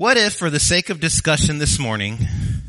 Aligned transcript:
What 0.00 0.16
if, 0.16 0.36
for 0.36 0.48
the 0.48 0.58
sake 0.58 0.88
of 0.88 0.98
discussion 0.98 1.58
this 1.58 1.78
morning, 1.78 2.16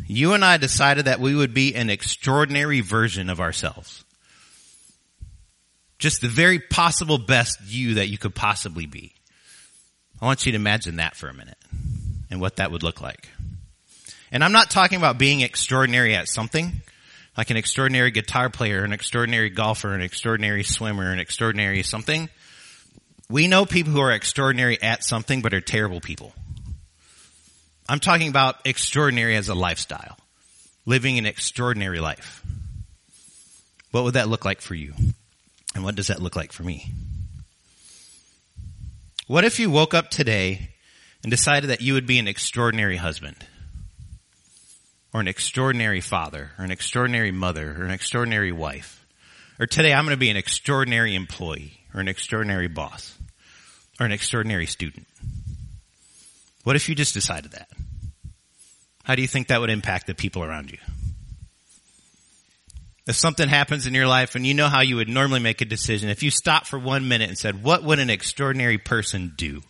you 0.06 0.34
and 0.34 0.44
I 0.44 0.58
decided 0.58 1.06
that 1.06 1.22
we 1.22 1.34
would 1.34 1.54
be 1.54 1.74
an 1.76 1.90
extraordinary 1.90 2.82
version 2.82 3.30
of 3.30 3.40
ourselves? 3.40 4.04
Just 5.98 6.20
the 6.20 6.28
very 6.28 6.60
possible 6.60 7.18
best 7.18 7.62
you 7.66 7.94
that 7.94 8.10
you 8.10 8.18
could 8.18 8.36
possibly 8.36 8.86
be. 8.86 9.14
I 10.22 10.26
want 10.26 10.46
you 10.46 10.52
to 10.52 10.58
imagine 10.58 10.98
that 10.98 11.16
for 11.16 11.30
a 11.30 11.34
minute 11.34 11.58
and 12.30 12.42
what 12.42 12.58
that 12.58 12.70
would 12.70 12.84
look 12.84 13.00
like. 13.00 13.30
And 14.34 14.44
I'm 14.44 14.52
not 14.52 14.70
talking 14.70 14.98
about 14.98 15.18
being 15.18 15.40
extraordinary 15.40 16.14
at 16.14 16.28
something, 16.28 16.82
like 17.38 17.50
an 17.50 17.56
extraordinary 17.56 18.12
guitar 18.12 18.50
player, 18.50 18.84
an 18.84 18.92
extraordinary 18.92 19.52
golfer, 19.52 19.96
an 19.96 20.02
extraordinary 20.02 20.66
swimmer, 20.66 21.10
an 21.14 21.20
extraordinary 21.20 21.82
something. 21.82 22.28
We 23.30 23.48
know 23.48 23.66
people 23.66 23.94
who 23.94 24.02
are 24.02 24.12
extraordinary 24.12 24.84
at 24.84 25.06
something 25.06 25.42
but 25.42 25.54
are 25.54 25.62
terrible 25.62 26.02
people. 26.02 26.34
I'm 27.92 28.00
talking 28.00 28.30
about 28.30 28.56
extraordinary 28.64 29.36
as 29.36 29.50
a 29.50 29.54
lifestyle. 29.54 30.16
Living 30.86 31.18
an 31.18 31.26
extraordinary 31.26 32.00
life. 32.00 32.42
What 33.92 34.06
would 34.06 34.14
that 34.14 34.30
look 34.30 34.46
like 34.46 34.62
for 34.62 34.76
you? 34.76 34.94
And 35.76 35.84
what 35.84 35.96
does 35.96 36.08
that 36.08 36.22
look 36.22 36.38
like 36.38 36.54
for 36.54 36.64
me? 36.64 36.90
What 39.28 39.44
if 39.44 39.60
you 39.60 39.70
woke 39.70 39.94
up 39.94 40.10
today 40.10 40.70
and 41.22 41.30
decided 41.30 41.70
that 41.70 41.82
you 41.82 41.94
would 41.94 42.08
be 42.08 42.18
an 42.18 42.30
extraordinary 42.30 42.96
husband? 42.96 43.36
Or 45.14 45.20
an 45.20 45.28
extraordinary 45.28 46.00
father, 46.00 46.52
or 46.58 46.64
an 46.64 46.72
extraordinary 46.72 47.34
mother, 47.34 47.76
or 47.78 47.84
an 47.84 47.92
extraordinary 47.92 48.54
wife? 48.54 49.06
Or 49.60 49.66
today 49.66 49.94
I'm 49.94 50.06
going 50.06 50.16
to 50.16 50.18
be 50.18 50.30
an 50.30 50.38
extraordinary 50.38 51.14
employee, 51.14 51.82
or 51.94 52.00
an 52.00 52.08
extraordinary 52.08 52.70
boss, 52.70 53.18
or 54.00 54.06
an 54.06 54.14
extraordinary 54.14 54.66
student. 54.66 55.08
What 56.64 56.76
if 56.76 56.88
you 56.88 56.96
just 56.96 57.14
decided 57.14 57.52
that? 57.52 57.70
How 59.04 59.16
do 59.16 59.22
you 59.22 59.28
think 59.28 59.48
that 59.48 59.60
would 59.60 59.70
impact 59.70 60.08
the 60.08 60.14
people 60.14 60.44
around 60.44 60.72
you? 60.72 60.78
If 63.08 63.16
something 63.16 63.50
happens 63.50 63.88
in 63.88 63.96
your 63.96 64.08
life 64.08 64.36
and 64.36 64.46
you 64.46 64.54
know 64.54 64.68
how 64.68 64.82
you 64.82 64.96
would 64.98 65.10
normally 65.10 65.40
make 65.40 65.62
a 65.62 65.66
decision, 65.66 66.10
if 66.10 66.22
you 66.22 66.30
stopped 66.30 66.68
for 66.68 66.78
one 66.78 67.08
minute 67.08 67.30
and 67.30 67.38
said, 67.38 67.64
what 67.64 67.84
would 67.84 68.00
an 68.00 68.12
extraordinary 68.12 68.78
person 68.78 69.34
do? 69.36 69.62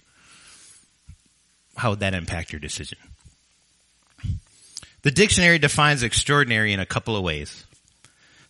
How 1.77 1.91
would 1.91 2.01
that 2.01 2.13
impact 2.13 2.51
your 2.51 2.59
decision? 2.59 2.97
The 5.03 5.11
dictionary 5.11 5.57
defines 5.59 6.03
extraordinary 6.03 6.73
in 6.73 6.79
a 6.79 6.85
couple 6.85 7.15
of 7.15 7.23
ways. 7.23 7.65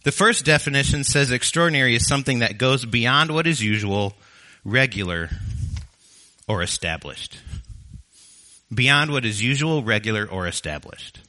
The 0.04 0.12
first 0.12 0.44
definition 0.44 1.04
says 1.04 1.32
extraordinary 1.32 1.96
is 1.96 2.08
something 2.08 2.40
that 2.40 2.58
goes 2.58 2.84
beyond 2.84 3.32
what 3.32 3.46
is 3.46 3.64
usual, 3.64 4.16
regular, 4.66 5.30
or 6.48 6.64
established 6.64 7.38
beyond 8.74 9.12
what 9.12 9.26
is 9.26 9.42
usual, 9.42 9.84
regular, 9.84 10.26
or 10.26 10.48
established. 10.48 11.20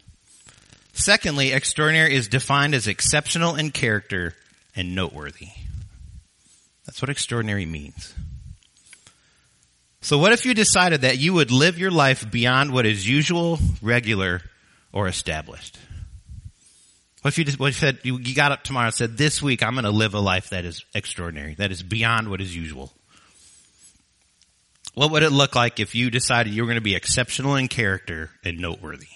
Secondly, 0.93 1.53
extraordinary 1.53 2.15
is 2.15 2.29
defined 2.29 2.75
as 2.75 2.87
exceptional 2.87 3.57
in 3.57 3.71
character 3.71 4.35
and 4.77 4.95
noteworthy. 4.95 5.49
That's 6.87 7.01
what 7.01 7.09
extraordinary 7.09 7.67
means. 7.67 8.15
So 10.01 10.19
what 10.19 10.33
if 10.33 10.45
you 10.45 10.53
decided 10.53 11.03
that 11.03 11.19
you 11.19 11.33
would 11.33 11.51
live 11.51 11.79
your 11.79 11.93
life 11.93 12.29
beyond 12.31 12.73
what 12.73 12.87
is 12.87 13.09
usual, 13.09 13.59
regular, 13.81 14.43
or 14.93 15.07
established? 15.07 15.79
What 17.23 17.31
if 17.31 17.39
you 17.39 17.45
just, 17.45 17.61
what 17.61 17.69
if 17.69 17.81
you, 17.81 17.87
said, 17.87 17.99
you 18.03 18.35
got 18.35 18.51
up 18.51 18.65
tomorrow 18.65 18.87
and 18.87 18.95
said, 18.95 19.17
this 19.17 19.41
week 19.41 19.63
I'm 19.63 19.75
going 19.75 19.85
to 19.85 19.91
live 19.91 20.15
a 20.15 20.21
life 20.21 20.51
that 20.51 20.65
is 20.65 20.85
extraordinary, 20.93 21.55
that 21.55 21.71
is 21.71 21.83
beyond 21.83 22.29
what 22.29 22.41
is 22.41 22.55
usual? 22.55 22.93
What 24.95 25.11
would 25.11 25.23
it 25.23 25.31
look 25.31 25.55
like 25.55 25.81
if 25.81 25.95
you 25.95 26.11
decided 26.11 26.53
you 26.53 26.63
were 26.63 26.67
going 26.67 26.77
to 26.77 26.83
be 26.83 26.95
exceptional 26.95 27.57
in 27.57 27.69
character 27.69 28.31
and 28.45 28.59
noteworthy? 28.59 29.07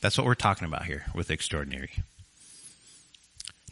That's 0.00 0.16
what 0.16 0.26
we're 0.26 0.34
talking 0.34 0.66
about 0.66 0.84
here 0.84 1.04
with 1.14 1.30
extraordinary. 1.30 1.90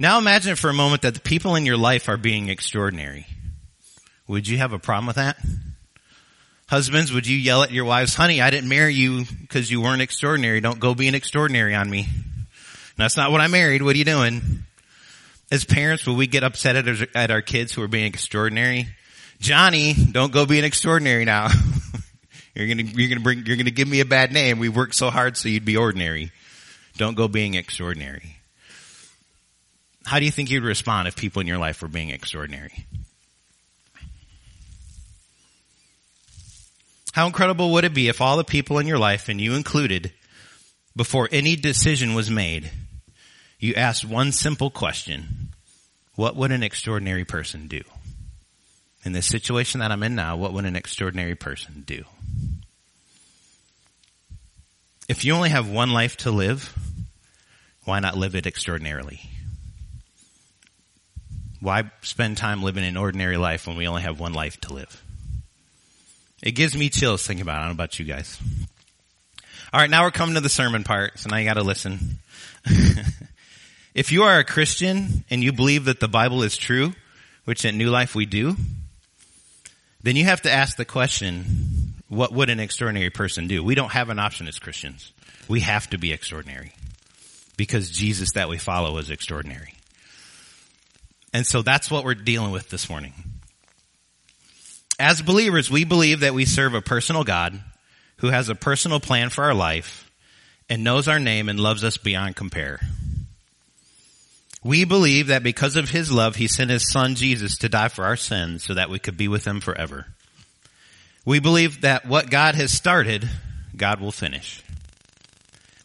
Now 0.00 0.19
imagine 0.19 0.56
for 0.56 0.69
a 0.69 0.75
moment 0.75 1.03
that 1.03 1.15
the 1.15 1.20
people 1.20 1.55
in 1.55 1.65
your 1.65 1.77
life 1.77 2.09
are 2.09 2.16
being 2.16 2.49
extraordinary. 2.49 3.27
Would 4.27 4.47
you 4.47 4.59
have 4.59 4.72
a 4.72 4.78
problem 4.78 5.06
with 5.06 5.16
that? 5.16 5.38
Husbands, 6.69 7.12
would 7.12 7.27
you 7.27 7.37
yell 7.37 7.62
at 7.62 7.71
your 7.71 7.87
wives, 7.87 8.15
honey, 8.15 8.43
I 8.43 8.50
didn't 8.50 8.69
marry 8.69 8.94
you 8.94 9.25
because 9.41 9.71
you 9.71 9.81
weren't 9.81 10.03
extraordinary. 10.03 10.61
Don't 10.61 10.78
go 10.78 10.94
being 10.94 11.15
extraordinary 11.15 11.75
on 11.75 11.88
me. 11.88 12.09
That's 12.97 13.16
not 13.16 13.31
what 13.31 13.41
I 13.41 13.47
married. 13.47 13.81
What 13.82 13.94
are 13.94 13.99
you 13.99 14.05
doing? 14.05 14.65
As 15.50 15.65
parents, 15.65 16.06
will 16.06 16.16
we 16.16 16.27
get 16.27 16.44
upset 16.44 16.77
at 17.15 17.31
our 17.31 17.41
kids 17.41 17.72
who 17.72 17.82
are 17.82 17.88
being 17.88 18.06
extraordinary? 18.06 18.88
Johnny, 19.41 19.94
don't 19.94 20.32
go 20.32 20.47
being 20.47 20.65
extraordinary 20.65 21.25
now. 21.25 21.49
you're 22.54 22.66
gonna, 22.66 22.82
you're 22.82 23.09
gonna 23.09 23.21
bring, 23.21 23.47
you're 23.47 23.56
gonna 23.56 23.71
give 23.71 23.88
me 23.88 24.00
a 24.00 24.04
bad 24.04 24.32
name. 24.32 24.59
We 24.59 24.69
worked 24.69 24.94
so 24.94 25.10
hard 25.10 25.37
so 25.37 25.49
you'd 25.49 25.65
be 25.65 25.76
ordinary. 25.76 26.32
Don't 26.97 27.15
go 27.15 27.28
being 27.28 27.54
extraordinary. 27.54 28.37
How 30.04 30.19
do 30.19 30.25
you 30.25 30.31
think 30.31 30.50
you'd 30.50 30.65
respond 30.65 31.06
if 31.06 31.16
people 31.16 31.41
in 31.41 31.47
your 31.47 31.59
life 31.59 31.82
were 31.82 31.88
being 31.88 32.10
extraordinary? 32.10 32.87
How 37.12 37.26
incredible 37.26 37.72
would 37.72 37.84
it 37.84 37.94
be 37.94 38.09
if 38.09 38.20
all 38.20 38.37
the 38.37 38.44
people 38.44 38.78
in 38.78 38.87
your 38.87 38.99
life, 38.99 39.28
and 39.28 39.41
you 39.41 39.55
included, 39.55 40.12
before 40.94 41.28
any 41.31 41.56
decision 41.56 42.15
was 42.15 42.31
made, 42.31 42.70
you 43.59 43.75
asked 43.75 44.05
one 44.05 44.32
simple 44.32 44.70
question. 44.70 45.49
What 46.15 46.37
would 46.37 46.53
an 46.53 46.62
extraordinary 46.62 47.25
person 47.25 47.66
do? 47.66 47.82
In 49.08 49.14
the 49.14 49.22
situation 49.22 49.80
that 49.80 49.91
I'm 49.91 50.02
in 50.02 50.14
now, 50.14 50.36
what 50.36 50.52
would 50.52 50.66
an 50.66 50.76
extraordinary 50.76 51.34
person 51.34 51.82
do? 51.86 52.04
If 55.08 55.24
you 55.24 55.32
only 55.32 55.48
have 55.48 55.70
one 55.70 55.94
life 55.94 56.19
to 56.19 56.30
live, 56.30 56.74
why 57.84 58.00
not 58.00 58.19
live 58.19 58.34
it 58.34 58.46
extraordinarily? 58.46 59.22
Why 61.60 61.91
spend 62.02 62.36
time 62.36 62.62
living 62.62 62.84
an 62.84 62.98
ordinary 62.98 63.38
life 63.38 63.66
when 63.66 63.78
we 63.78 63.88
only 63.88 64.02
have 64.02 64.20
one 64.20 64.34
life 64.34 64.60
to 64.60 64.74
live? 64.74 65.02
It 66.42 66.50
gives 66.50 66.76
me 66.76 66.90
chills 66.90 67.26
thinking 67.26 67.40
about 67.40 67.54
it. 67.54 67.56
I 67.56 67.60
don't 67.60 67.69
know 67.69 67.82
about 67.82 67.98
you 67.98 68.04
guys. 68.04 68.38
All 69.72 69.80
right, 69.80 69.88
now 69.88 70.04
we're 70.04 70.10
coming 70.10 70.34
to 70.34 70.42
the 70.42 70.50
sermon 70.50 70.84
part, 70.84 71.19
so 71.19 71.30
now 71.30 71.38
you 71.38 71.46
got 71.46 71.54
to 71.54 71.62
listen. 71.62 72.19
if 73.94 74.12
you 74.12 74.25
are 74.25 74.38
a 74.38 74.44
Christian 74.44 75.25
and 75.30 75.42
you 75.42 75.54
believe 75.54 75.86
that 75.86 75.98
the 75.98 76.08
Bible 76.08 76.42
is 76.42 76.58
true, 76.58 76.92
which 77.46 77.64
at 77.64 77.75
New 77.75 77.88
Life 77.88 78.14
we 78.14 78.26
do, 78.26 78.54
then 80.08 80.16
you 80.16 80.24
have 80.24 80.41
to 80.42 80.50
ask 80.50 80.78
the 80.78 80.86
question, 80.86 81.94
what 82.08 82.32
would 82.32 82.48
an 82.48 82.60
extraordinary 82.60 83.10
person 83.10 83.46
do? 83.46 83.62
We 83.62 83.74
don't 83.74 83.92
have 83.92 84.08
an 84.08 84.19
option 84.19 84.48
as 84.48 84.58
Christians. 84.58 85.12
We 85.48 85.60
have 85.60 85.91
to 85.91 85.98
be 85.98 86.14
extraordinary 86.14 86.72
because 87.58 87.91
Jesus 87.91 88.32
that 88.32 88.48
we 88.48 88.56
follow 88.56 88.96
is 88.96 89.10
extraordinary. 89.10 89.74
And 91.34 91.46
so 91.46 91.60
that's 91.60 91.91
what 91.91 92.04
we're 92.04 92.14
dealing 92.14 92.52
with 92.52 92.70
this 92.70 92.88
morning. 92.88 93.12
As 94.98 95.20
believers, 95.20 95.70
we 95.70 95.84
believe 95.84 96.20
that 96.20 96.32
we 96.32 96.46
serve 96.46 96.72
a 96.72 96.80
personal 96.80 97.22
God 97.22 97.60
who 98.16 98.28
has 98.28 98.48
a 98.48 98.54
personal 98.54 99.00
plan 99.00 99.28
for 99.28 99.44
our 99.44 99.54
life 99.54 100.10
and 100.70 100.82
knows 100.82 101.06
our 101.06 101.20
name 101.20 101.50
and 101.50 101.60
loves 101.60 101.84
us 101.84 101.98
beyond 101.98 102.34
compare. 102.34 102.80
We 104.64 104.84
believe 104.84 105.28
that 105.28 105.42
because 105.42 105.76
of 105.76 105.91
his 105.91 106.10
love, 106.10 106.36
he 106.36 106.48
sent 106.48 106.70
his 106.70 106.91
son 106.91 107.14
Jesus 107.14 107.58
to 107.58 107.69
die 107.69 107.88
for 107.88 108.04
our 108.04 108.16
sins 108.16 108.64
so 108.64 108.74
that 108.74 108.91
we 108.91 108.98
could 108.98 109.16
be 109.16 109.28
with 109.28 109.46
him 109.46 109.60
forever. 109.60 110.06
We 111.24 111.38
believe 111.38 111.82
that 111.82 112.06
what 112.06 112.30
God 112.30 112.54
has 112.54 112.72
started, 112.72 113.28
God 113.76 114.00
will 114.00 114.12
finish. 114.12 114.62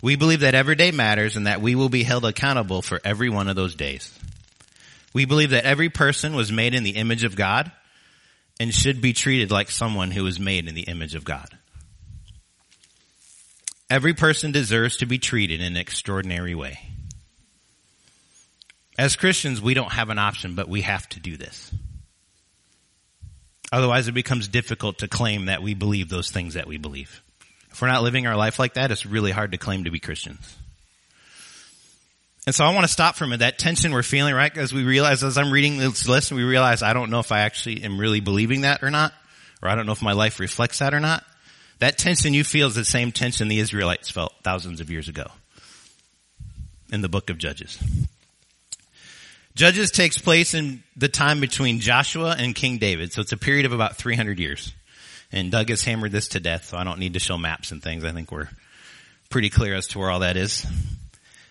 We 0.02 0.16
believe 0.16 0.42
that 0.42 0.56
every 0.56 0.76
day 0.76 0.92
matters 0.92 1.38
and 1.38 1.48
that 1.48 1.62
we 1.62 1.76
will 1.76 1.90
be 1.90 2.04
held 2.04 2.26
accountable 2.26 2.82
for 2.82 3.00
every 3.04 3.30
one 3.30 3.48
of 3.48 3.56
those 3.56 3.76
days. 3.76 4.18
We 5.14 5.26
believe 5.26 5.52
that 5.52 5.66
every 5.66 5.90
person 5.90 6.36
was 6.36 6.52
made 6.52 6.74
in 6.74 6.84
the 6.84 6.98
image 6.98 7.24
of 7.24 7.36
God 7.36 7.72
and 8.60 8.74
should 8.74 9.02
be 9.02 9.14
treated 9.14 9.52
like 9.52 9.70
someone 9.70 10.12
who 10.12 10.24
was 10.24 10.40
made 10.40 10.68
in 10.68 10.76
the 10.76 10.82
image 10.82 11.16
of 11.16 11.24
God. 11.24 11.48
Every 13.90 14.14
person 14.14 14.52
deserves 14.52 14.98
to 14.98 15.06
be 15.06 15.20
treated 15.20 15.62
in 15.62 15.74
an 15.74 15.78
extraordinary 15.78 16.56
way. 16.56 16.93
As 18.98 19.16
Christians, 19.16 19.62
we 19.62 19.74
don't 19.74 19.92
have 19.92 20.10
an 20.10 20.20
option, 20.20 20.56
but 20.56 20.70
we 20.70 20.82
have 20.82 21.08
to 21.10 21.20
do 21.20 21.36
this. 21.38 21.72
Otherwise, 23.72 24.08
it 24.08 24.14
becomes 24.14 24.48
difficult 24.48 25.00
to 25.00 25.08
claim 25.08 25.46
that 25.46 25.64
we 25.64 25.74
believe 25.74 26.10
those 26.10 26.30
things 26.30 26.54
that 26.54 26.68
we 26.68 26.78
believe. 26.78 27.24
If 27.72 27.82
we're 27.82 27.88
not 27.88 28.04
living 28.04 28.28
our 28.28 28.36
life 28.36 28.60
like 28.60 28.76
that, 28.76 28.92
it's 28.92 29.06
really 29.06 29.32
hard 29.32 29.54
to 29.54 29.58
claim 29.58 29.86
to 29.86 29.92
be 29.92 30.00
Christians. 30.00 30.56
And 32.46 32.54
so 32.54 32.66
I 32.66 32.74
want 32.74 32.86
to 32.86 32.92
stop 32.92 33.16
from 33.16 33.34
it. 33.34 33.38
That 33.38 33.58
tension 33.58 33.94
we're 33.94 34.04
feeling, 34.04 34.36
right? 34.36 34.56
As 34.56 34.74
we 34.74 34.84
realize, 34.84 35.24
as 35.24 35.40
I'm 35.40 35.52
reading 35.52 35.78
this 35.78 36.08
list, 36.08 36.32
we 36.32 36.44
realize 36.44 36.84
I 36.84 36.94
don't 36.94 37.10
know 37.10 37.20
if 37.20 37.32
I 37.32 37.40
actually 37.40 37.84
am 37.84 37.98
really 37.98 38.20
believing 38.20 38.62
that 38.62 38.84
or 38.84 38.92
not, 38.92 39.14
or 39.64 39.70
I 39.70 39.76
don't 39.76 39.88
know 39.88 39.94
if 39.94 40.04
my 40.04 40.14
life 40.14 40.40
reflects 40.40 40.80
that 40.80 40.94
or 40.94 41.00
not. 41.00 41.24
That 41.80 41.98
tension 41.98 42.34
you 42.34 42.44
feel 42.44 42.68
is 42.68 42.76
the 42.76 42.86
same 42.86 43.12
tension 43.12 43.48
the 43.48 43.60
Israelites 43.60 44.12
felt 44.12 44.34
thousands 44.44 44.82
of 44.82 44.92
years 44.92 45.08
ago 45.08 45.32
in 46.92 47.02
the 47.02 47.10
book 47.10 47.30
of 47.30 47.38
Judges. 47.38 47.82
Judges 49.56 49.92
takes 49.92 50.18
place 50.18 50.54
in 50.54 50.84
the 50.96 51.10
time 51.10 51.40
between 51.40 51.80
Joshua 51.80 52.36
and 52.38 52.56
King 52.56 52.80
David. 52.80 53.14
So 53.14 53.22
it's 53.22 53.32
a 53.32 53.38
period 53.38 53.66
of 53.66 53.74
about 53.74 53.98
300 53.98 54.40
years. 54.40 54.74
And 55.32 55.52
Doug 55.52 55.70
has 55.70 55.84
hammered 55.84 56.12
this 56.12 56.30
to 56.30 56.40
death, 56.40 56.66
so 56.66 56.78
I 56.78 56.84
don't 56.84 57.00
need 57.00 57.14
to 57.14 57.20
show 57.20 57.38
maps 57.38 57.72
and 57.72 57.82
things. 57.82 58.04
I 58.04 58.12
think 58.12 58.32
we're 58.32 58.50
pretty 59.30 59.50
clear 59.50 59.76
as 59.76 59.88
to 59.90 60.00
where 60.00 60.10
all 60.10 60.20
that 60.20 60.38
is. 60.38 60.66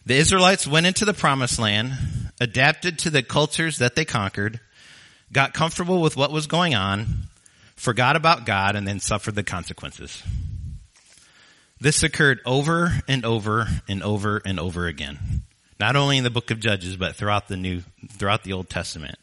The 0.04 0.14
Israelites 0.14 0.66
went 0.66 0.86
into 0.86 1.04
the 1.04 1.14
promised 1.14 1.58
land, 1.58 1.92
adapted 2.40 2.98
to 3.00 3.10
the 3.10 3.22
cultures 3.22 3.78
that 3.78 3.94
they 3.94 4.04
conquered, 4.04 4.60
got 5.32 5.54
comfortable 5.54 6.00
with 6.00 6.16
what 6.16 6.32
was 6.32 6.46
going 6.46 6.74
on, 6.74 7.06
forgot 7.76 8.16
about 8.16 8.46
God, 8.46 8.74
and 8.74 8.86
then 8.86 8.98
suffered 8.98 9.36
the 9.36 9.44
consequences. 9.44 10.22
This 11.80 12.02
occurred 12.02 12.40
over 12.46 12.92
and 13.08 13.24
over 13.24 13.66
and 13.88 14.02
over 14.02 14.42
and 14.44 14.60
over 14.60 14.86
again. 14.86 15.42
Not 15.80 15.96
only 15.96 16.18
in 16.18 16.24
the 16.24 16.30
book 16.30 16.50
of 16.50 16.60
Judges, 16.60 16.96
but 16.96 17.16
throughout 17.16 17.48
the 17.48 17.56
new, 17.56 17.82
throughout 18.10 18.44
the 18.44 18.52
Old 18.52 18.68
Testament. 18.68 19.16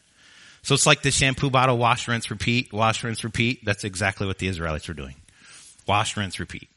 So 0.62 0.74
it's 0.74 0.86
like 0.86 1.02
the 1.02 1.10
shampoo 1.10 1.50
bottle, 1.50 1.78
wash, 1.78 2.06
rinse, 2.06 2.30
repeat, 2.30 2.72
wash, 2.72 3.02
rinse, 3.02 3.24
repeat. 3.24 3.64
That's 3.64 3.84
exactly 3.84 4.26
what 4.26 4.38
the 4.38 4.48
Israelites 4.48 4.88
were 4.88 4.94
doing. 4.94 5.14
Wash, 5.86 6.16
rinse, 6.16 6.38
repeat. 6.38 6.68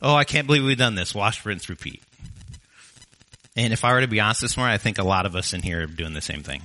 Oh, 0.00 0.14
I 0.14 0.24
can't 0.24 0.46
believe 0.46 0.64
we've 0.64 0.78
done 0.78 0.94
this. 0.94 1.14
Wash, 1.14 1.44
rinse, 1.44 1.68
repeat. 1.68 2.02
And 3.56 3.72
if 3.72 3.84
I 3.84 3.92
were 3.92 4.00
to 4.00 4.06
be 4.06 4.20
honest 4.20 4.40
this 4.40 4.56
morning, 4.56 4.72
I 4.72 4.78
think 4.78 4.98
a 4.98 5.04
lot 5.04 5.26
of 5.26 5.36
us 5.36 5.52
in 5.52 5.62
here 5.62 5.82
are 5.82 5.86
doing 5.86 6.14
the 6.14 6.20
same 6.20 6.42
thing. 6.42 6.62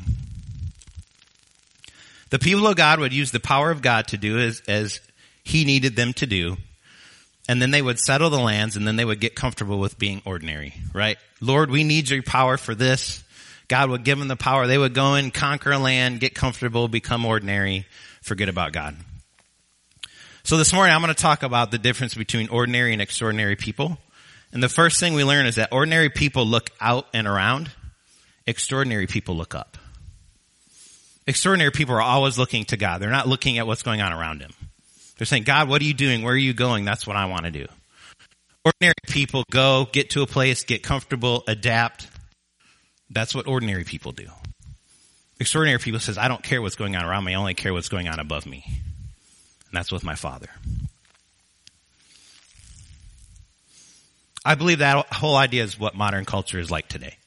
The 2.30 2.40
people 2.40 2.66
of 2.68 2.76
God 2.76 3.00
would 3.00 3.14
use 3.14 3.32
the 3.32 3.40
power 3.40 3.72
of 3.72 3.82
God 3.82 4.08
to 4.10 4.18
do 4.18 4.40
as, 4.40 4.62
as 4.68 5.02
He 5.44 5.66
needed 5.66 5.96
them 5.96 6.14
to 6.14 6.26
do 6.26 6.58
and 7.48 7.62
then 7.62 7.72
they 7.72 7.82
would 7.82 8.00
settle 8.00 8.30
the 8.30 8.40
lands 8.40 8.76
and 8.76 8.88
then 8.88 8.96
they 8.96 9.06
would 9.06 9.20
get 9.20 9.36
comfortable 9.36 9.80
with 9.80 10.00
being 10.00 10.22
ordinary, 10.26 10.74
right? 10.94 11.18
Lord, 11.44 11.70
we 11.70 11.84
need 11.84 12.10
your 12.10 12.24
power 12.24 12.56
for 12.56 12.74
this. 12.74 13.22
God 13.68 13.90
would 13.90 14.06
give 14.06 14.18
them 14.18 14.30
the 14.30 14.38
power. 14.38 14.66
They 14.66 14.78
would 14.78 14.94
go 14.94 15.16
and 15.16 15.34
conquer 15.34 15.72
a 15.72 15.78
land, 15.78 16.22
get 16.22 16.34
comfortable, 16.34 16.88
become 16.88 17.26
ordinary, 17.26 17.86
forget 18.22 18.48
about 18.48 18.72
God. 18.72 18.96
So 20.44 20.56
this 20.56 20.72
morning 20.72 20.96
I'm 20.96 21.02
going 21.02 21.14
to 21.14 21.22
talk 21.22 21.44
about 21.44 21.70
the 21.70 21.78
difference 21.78 22.14
between 22.16 22.48
ordinary 22.48 22.94
and 22.94 23.02
extraordinary 23.02 23.58
people. 23.58 23.98
And 24.54 24.64
the 24.64 24.70
first 24.70 25.02
thing 25.02 25.16
we 25.16 25.26
learn 25.26 25.46
is 25.46 25.56
that 25.56 25.74
ordinary 25.74 26.10
people 26.10 26.46
look 26.46 26.70
out 26.80 27.08
and 27.14 27.28
around. 27.28 27.70
Extraordinary 28.48 29.08
people 29.08 29.36
look 29.36 29.54
up. 29.54 29.78
Extraordinary 31.28 31.72
people 31.72 31.96
are 31.96 32.02
always 32.02 32.38
looking 32.38 32.64
to 32.66 32.78
God. 32.78 33.02
They're 33.02 33.10
not 33.10 33.28
looking 33.28 33.58
at 33.58 33.68
what's 33.68 33.84
going 33.84 34.00
on 34.00 34.14
around 34.14 34.40
them. 34.40 34.52
They're 35.18 35.26
saying, 35.26 35.44
God, 35.44 35.68
what 35.68 35.82
are 35.82 35.86
you 35.86 35.94
doing? 35.94 36.24
Where 36.24 36.34
are 36.34 36.38
you 36.38 36.54
going? 36.54 36.86
That's 36.86 37.06
what 37.06 37.18
I 37.18 37.26
want 37.26 37.46
to 37.46 37.52
do. 37.52 37.68
Ordinary 38.66 38.94
people 39.08 39.44
go, 39.52 39.88
get 39.92 40.12
to 40.12 40.22
a 40.22 40.28
place, 40.28 40.64
get 40.64 40.84
comfortable, 40.84 41.44
adapt. 41.48 42.08
That's 43.10 43.36
what 43.36 43.48
ordinary 43.48 43.84
people 43.84 44.14
do. 44.14 44.28
Extraordinary 45.40 45.80
people 45.80 46.00
says, 46.00 46.18
I 46.18 46.30
don't 46.30 46.42
care 46.42 46.62
what's 46.62 46.76
going 46.76 46.96
on 46.96 47.04
around 47.04 47.26
me. 47.26 47.34
I 47.34 47.38
only 47.38 47.54
care 47.54 47.74
what's 47.74 47.90
going 47.90 48.08
on 48.08 48.20
above 48.20 48.46
me. 48.46 48.64
And 48.66 49.74
that's 49.74 49.92
with 49.92 50.04
my 50.04 50.16
father. 50.16 50.48
I 54.46 54.56
believe 54.56 54.80
that 54.80 55.08
whole 55.14 55.36
idea 55.36 55.64
is 55.64 55.80
what 55.80 55.96
modern 55.96 56.26
culture 56.26 56.60
is 56.60 56.72
like 56.72 56.88
today. 56.88 57.18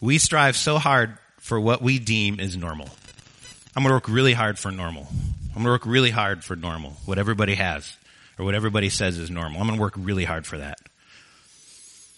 We 0.00 0.18
strive 0.18 0.56
so 0.56 0.78
hard 0.78 1.18
for 1.38 1.58
what 1.60 1.82
we 1.82 1.98
deem 1.98 2.40
is 2.40 2.56
normal. 2.56 2.88
I'm 3.76 3.82
going 3.82 3.90
to 3.90 3.94
work 3.94 4.08
really 4.08 4.34
hard 4.34 4.58
for 4.58 4.70
normal. 4.70 5.08
I'm 5.10 5.62
going 5.62 5.64
to 5.64 5.70
work 5.70 5.86
really 5.86 6.10
hard 6.10 6.44
for 6.44 6.56
normal, 6.56 6.92
what 7.04 7.18
everybody 7.18 7.54
has, 7.54 7.96
or 8.38 8.44
what 8.44 8.54
everybody 8.54 8.88
says 8.88 9.18
is 9.18 9.30
normal. 9.30 9.60
I'm 9.60 9.66
going 9.66 9.78
to 9.78 9.82
work 9.82 9.94
really 9.96 10.24
hard 10.24 10.46
for 10.46 10.58
that. 10.58 10.78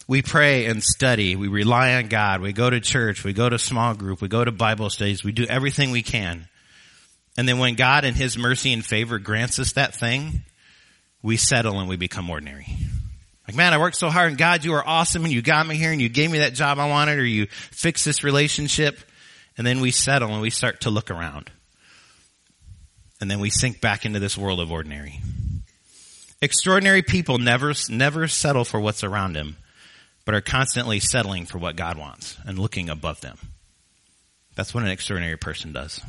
We 0.09 0.23
pray 0.23 0.67
and 0.67 0.83
study. 0.83 1.35
We 1.35 1.49
rely 1.49 1.95
on 1.95 2.09
God. 2.09 2.41
We 2.41 2.53
go 2.53 2.71
to 2.71 2.81
church. 2.81 3.25
We 3.25 3.33
go 3.33 3.49
to 3.49 3.59
small 3.59 3.95
group. 3.95 4.21
We 4.21 4.29
go 4.29 4.45
to 4.45 4.53
Bible 4.53 4.89
studies. 4.89 5.25
We 5.25 5.33
do 5.33 5.45
everything 5.47 5.91
we 5.91 6.03
can. 6.03 6.49
And 7.37 7.49
then 7.49 7.59
when 7.59 7.75
God 7.75 8.05
in 8.05 8.15
His 8.15 8.39
mercy 8.39 8.73
and 8.73 8.85
favor 8.85 9.19
grants 9.19 9.59
us 9.59 9.73
that 9.73 9.95
thing, 9.95 10.43
we 11.23 11.37
settle 11.37 11.81
and 11.81 11.89
we 11.89 11.97
become 11.97 12.31
ordinary. 12.31 12.67
Like, 13.49 13.57
man, 13.57 13.75
I 13.75 13.79
worked 13.79 13.97
so 13.97 14.09
hard 14.09 14.29
and 14.29 14.39
God, 14.39 14.65
you 14.65 14.75
are 14.75 14.87
awesome 14.87 15.25
and 15.25 15.33
you 15.33 15.43
got 15.43 15.67
me 15.67 15.77
here 15.77 15.93
and 15.93 16.01
you 16.01 16.09
gave 16.09 16.31
me 16.31 16.39
that 16.39 16.55
job 16.55 16.79
I 16.79 16.89
wanted 16.89 17.19
or 17.19 17.25
you 17.25 17.47
fixed 17.51 18.05
this 18.05 18.23
relationship. 18.25 18.99
And 19.59 19.67
then 19.67 19.81
we 19.81 19.91
settle 19.91 20.33
and 20.33 20.41
we 20.41 20.51
start 20.51 20.83
to 20.83 20.91
look 20.91 21.11
around 21.11 21.51
and 23.21 23.31
then 23.31 23.41
we 23.41 23.51
sink 23.51 23.81
back 23.81 24.05
into 24.05 24.19
this 24.19 24.37
world 24.37 24.61
of 24.61 24.71
ordinary. 24.71 25.21
Extraordinary 26.43 27.03
people 27.03 27.39
never, 27.39 27.73
never 27.89 28.29
settle 28.29 28.65
for 28.65 28.79
what's 28.79 29.03
around 29.03 29.33
them, 29.33 29.57
but 30.25 30.35
are 30.35 30.41
constantly 30.41 31.01
settling 31.01 31.47
for 31.47 31.59
what 31.59 31.77
God 31.77 31.97
wants 31.97 32.37
and 32.45 32.59
looking 32.59 32.91
above 32.91 33.21
them. 33.21 33.39
That's 34.55 34.75
what 34.75 34.85
an 34.85 34.91
extraordinary 34.91 35.37
person 35.39 35.73
does. 35.73 36.01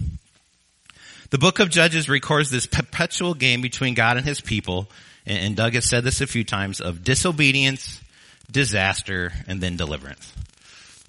The 1.30 1.38
book 1.38 1.60
of 1.60 1.70
Judges 1.70 2.10
records 2.10 2.50
this 2.50 2.66
perpetual 2.66 3.34
game 3.34 3.62
between 3.62 3.94
God 3.94 4.18
and 4.18 4.26
his 4.26 4.42
people, 4.42 4.90
and 5.26 5.56
Doug 5.56 5.74
has 5.74 5.90
said 5.90 6.04
this 6.04 6.22
a 6.22 6.28
few 6.28 6.44
times, 6.44 6.80
of 6.80 7.04
disobedience, 7.04 8.02
disaster, 8.50 9.34
and 9.48 9.60
then 9.60 9.76
deliverance. 9.76 10.34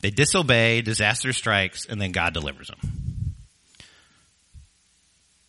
They 0.00 0.11
disobey, 0.11 0.82
disaster 0.82 1.32
strikes, 1.32 1.87
and 1.87 2.00
then 2.00 2.12
God 2.12 2.35
delivers 2.35 2.69
them 2.69 3.09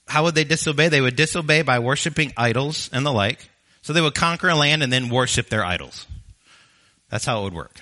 how 0.10 0.24
would 0.24 0.36
they 0.36 0.44
disobey? 0.44 0.90
They 0.90 1.02
would 1.02 1.16
disobey 1.16 1.62
by 1.62 1.80
worshiping 1.80 2.34
idols 2.36 2.90
and 2.92 3.06
the 3.06 3.14
like. 3.14 3.48
So 3.90 3.94
they 3.94 4.02
would 4.02 4.14
conquer 4.14 4.50
a 4.50 4.56
land 4.56 4.84
and 4.84 4.94
then 4.94 5.10
worship 5.10 5.50
their 5.50 5.66
idols. 5.66 6.06
That's 7.10 7.26
how 7.26 7.42
it 7.42 7.44
would 7.46 7.56
work. 7.56 7.82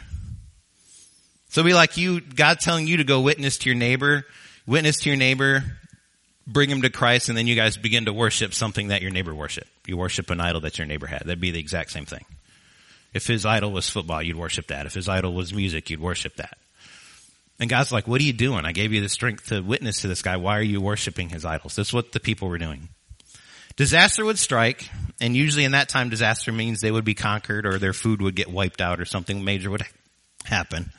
So 1.49 1.63
be 1.63 1.73
like 1.73 1.97
you, 1.97 2.21
God 2.21 2.61
telling 2.61 2.87
you 2.87 2.95
to 2.95 3.03
go 3.03 3.19
witness 3.19 3.57
to 3.57 3.69
your 3.69 3.75
neighbor, 3.75 4.25
witness 4.65 4.99
to 4.99 5.09
your 5.09 5.17
neighbor, 5.17 5.65
bring 6.47 6.69
him 6.69 6.83
to 6.83 6.89
Christ, 6.89 7.27
and 7.27 7.37
then 7.37 7.45
you 7.45 7.55
guys 7.55 7.75
begin 7.75 8.05
to 8.05 8.13
worship 8.13 8.53
something 8.53 8.87
that 8.87 9.01
your 9.01 9.11
neighbor 9.11 9.35
worshiped. 9.35 9.67
You 9.85 9.97
worship 9.97 10.29
an 10.29 10.39
idol 10.39 10.61
that 10.61 10.77
your 10.77 10.87
neighbor 10.87 11.07
had. 11.07 11.23
That'd 11.25 11.41
be 11.41 11.51
the 11.51 11.59
exact 11.59 11.91
same 11.91 12.05
thing. 12.05 12.23
If 13.13 13.27
his 13.27 13.45
idol 13.45 13.73
was 13.73 13.89
football, 13.89 14.23
you'd 14.23 14.37
worship 14.37 14.67
that. 14.67 14.85
If 14.85 14.93
his 14.93 15.09
idol 15.09 15.33
was 15.33 15.53
music, 15.53 15.89
you'd 15.89 15.99
worship 15.99 16.37
that. 16.37 16.57
And 17.59 17.69
God's 17.69 17.91
like, 17.91 18.07
what 18.07 18.21
are 18.21 18.23
you 18.23 18.31
doing? 18.31 18.63
I 18.63 18.71
gave 18.71 18.93
you 18.93 19.01
the 19.01 19.09
strength 19.09 19.47
to 19.47 19.59
witness 19.59 20.03
to 20.03 20.07
this 20.07 20.21
guy. 20.21 20.37
Why 20.37 20.57
are 20.57 20.61
you 20.61 20.79
worshiping 20.79 21.27
his 21.27 21.43
idols? 21.43 21.75
That's 21.75 21.91
what 21.91 22.13
the 22.13 22.21
people 22.21 22.47
were 22.47 22.57
doing. 22.57 22.87
Disaster 23.77 24.25
would 24.25 24.39
strike, 24.39 24.89
and 25.21 25.35
usually 25.35 25.63
in 25.63 25.71
that 25.71 25.87
time 25.87 26.09
disaster 26.09 26.51
means 26.51 26.81
they 26.81 26.91
would 26.91 27.05
be 27.05 27.13
conquered 27.13 27.67
or 27.67 27.77
their 27.77 27.93
food 27.93 28.23
would 28.23 28.35
get 28.35 28.51
wiped 28.51 28.81
out 28.81 28.99
or 28.99 29.05
something 29.05 29.43
major 29.43 29.69
would 29.69 29.83
happen. 30.45 30.91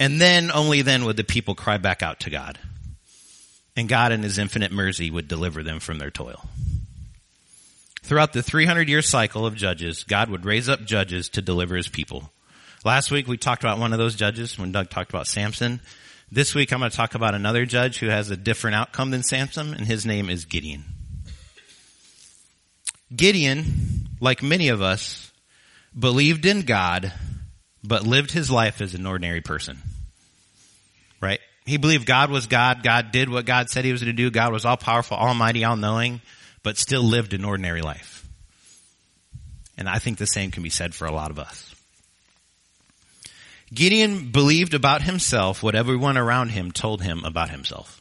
And 0.00 0.20
then, 0.20 0.50
only 0.50 0.82
then 0.82 1.04
would 1.04 1.16
the 1.16 1.24
people 1.24 1.54
cry 1.54 1.78
back 1.78 2.02
out 2.02 2.20
to 2.20 2.30
God. 2.30 2.58
And 3.76 3.88
God 3.88 4.10
in 4.10 4.24
his 4.24 4.36
infinite 4.36 4.72
mercy 4.72 5.10
would 5.10 5.28
deliver 5.28 5.62
them 5.62 5.78
from 5.78 5.98
their 5.98 6.10
toil. 6.10 6.44
Throughout 8.02 8.32
the 8.32 8.42
300 8.42 8.88
year 8.88 9.02
cycle 9.02 9.46
of 9.46 9.54
judges, 9.54 10.02
God 10.02 10.28
would 10.28 10.44
raise 10.44 10.68
up 10.68 10.84
judges 10.84 11.28
to 11.30 11.42
deliver 11.42 11.76
his 11.76 11.88
people. 11.88 12.32
Last 12.84 13.12
week 13.12 13.28
we 13.28 13.36
talked 13.36 13.62
about 13.62 13.78
one 13.78 13.92
of 13.92 13.98
those 13.98 14.16
judges 14.16 14.58
when 14.58 14.72
Doug 14.72 14.90
talked 14.90 15.10
about 15.10 15.28
Samson. 15.28 15.80
This 16.32 16.52
week 16.52 16.72
I'm 16.72 16.80
going 16.80 16.90
to 16.90 16.96
talk 16.96 17.14
about 17.14 17.34
another 17.36 17.64
judge 17.64 18.00
who 18.00 18.08
has 18.08 18.30
a 18.30 18.36
different 18.36 18.74
outcome 18.74 19.12
than 19.12 19.22
Samson, 19.22 19.72
and 19.72 19.86
his 19.86 20.04
name 20.04 20.28
is 20.28 20.44
Gideon. 20.44 20.84
Gideon, 23.14 24.08
like 24.20 24.42
many 24.42 24.68
of 24.68 24.82
us, 24.82 25.30
believed 25.98 26.44
in 26.44 26.62
God, 26.62 27.12
but 27.84 28.06
lived 28.06 28.32
his 28.32 28.50
life 28.50 28.80
as 28.80 28.94
an 28.94 29.06
ordinary 29.06 29.40
person. 29.40 29.78
Right? 31.20 31.40
He 31.64 31.76
believed 31.76 32.06
God 32.06 32.30
was 32.30 32.46
God. 32.46 32.82
God 32.82 33.12
did 33.12 33.28
what 33.28 33.44
God 33.44 33.70
said 33.70 33.84
he 33.84 33.92
was 33.92 34.02
going 34.02 34.14
to 34.14 34.22
do. 34.22 34.30
God 34.30 34.52
was 34.52 34.64
all 34.64 34.76
powerful, 34.76 35.16
almighty, 35.16 35.64
all 35.64 35.76
knowing, 35.76 36.20
but 36.62 36.76
still 36.76 37.02
lived 37.02 37.32
an 37.32 37.44
ordinary 37.44 37.82
life. 37.82 38.26
And 39.76 39.88
I 39.88 39.98
think 39.98 40.18
the 40.18 40.26
same 40.26 40.50
can 40.50 40.62
be 40.62 40.70
said 40.70 40.94
for 40.94 41.06
a 41.06 41.12
lot 41.12 41.30
of 41.30 41.38
us. 41.38 41.74
Gideon 43.74 44.30
believed 44.30 44.74
about 44.74 45.02
himself 45.02 45.62
what 45.62 45.74
everyone 45.74 46.16
around 46.16 46.50
him 46.50 46.70
told 46.70 47.02
him 47.02 47.24
about 47.24 47.50
himself. 47.50 48.00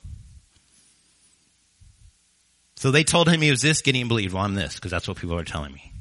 So 2.75 2.91
they 2.91 3.03
told 3.03 3.29
him 3.29 3.41
he 3.41 3.51
was 3.51 3.61
this, 3.61 3.81
Gideon 3.81 4.07
believed, 4.07 4.33
well, 4.33 4.43
I'm 4.43 4.55
this, 4.55 4.75
because 4.75 4.91
that's 4.91 5.07
what 5.07 5.17
people 5.17 5.37
are 5.37 5.43
telling 5.43 5.73
me. 5.73 5.91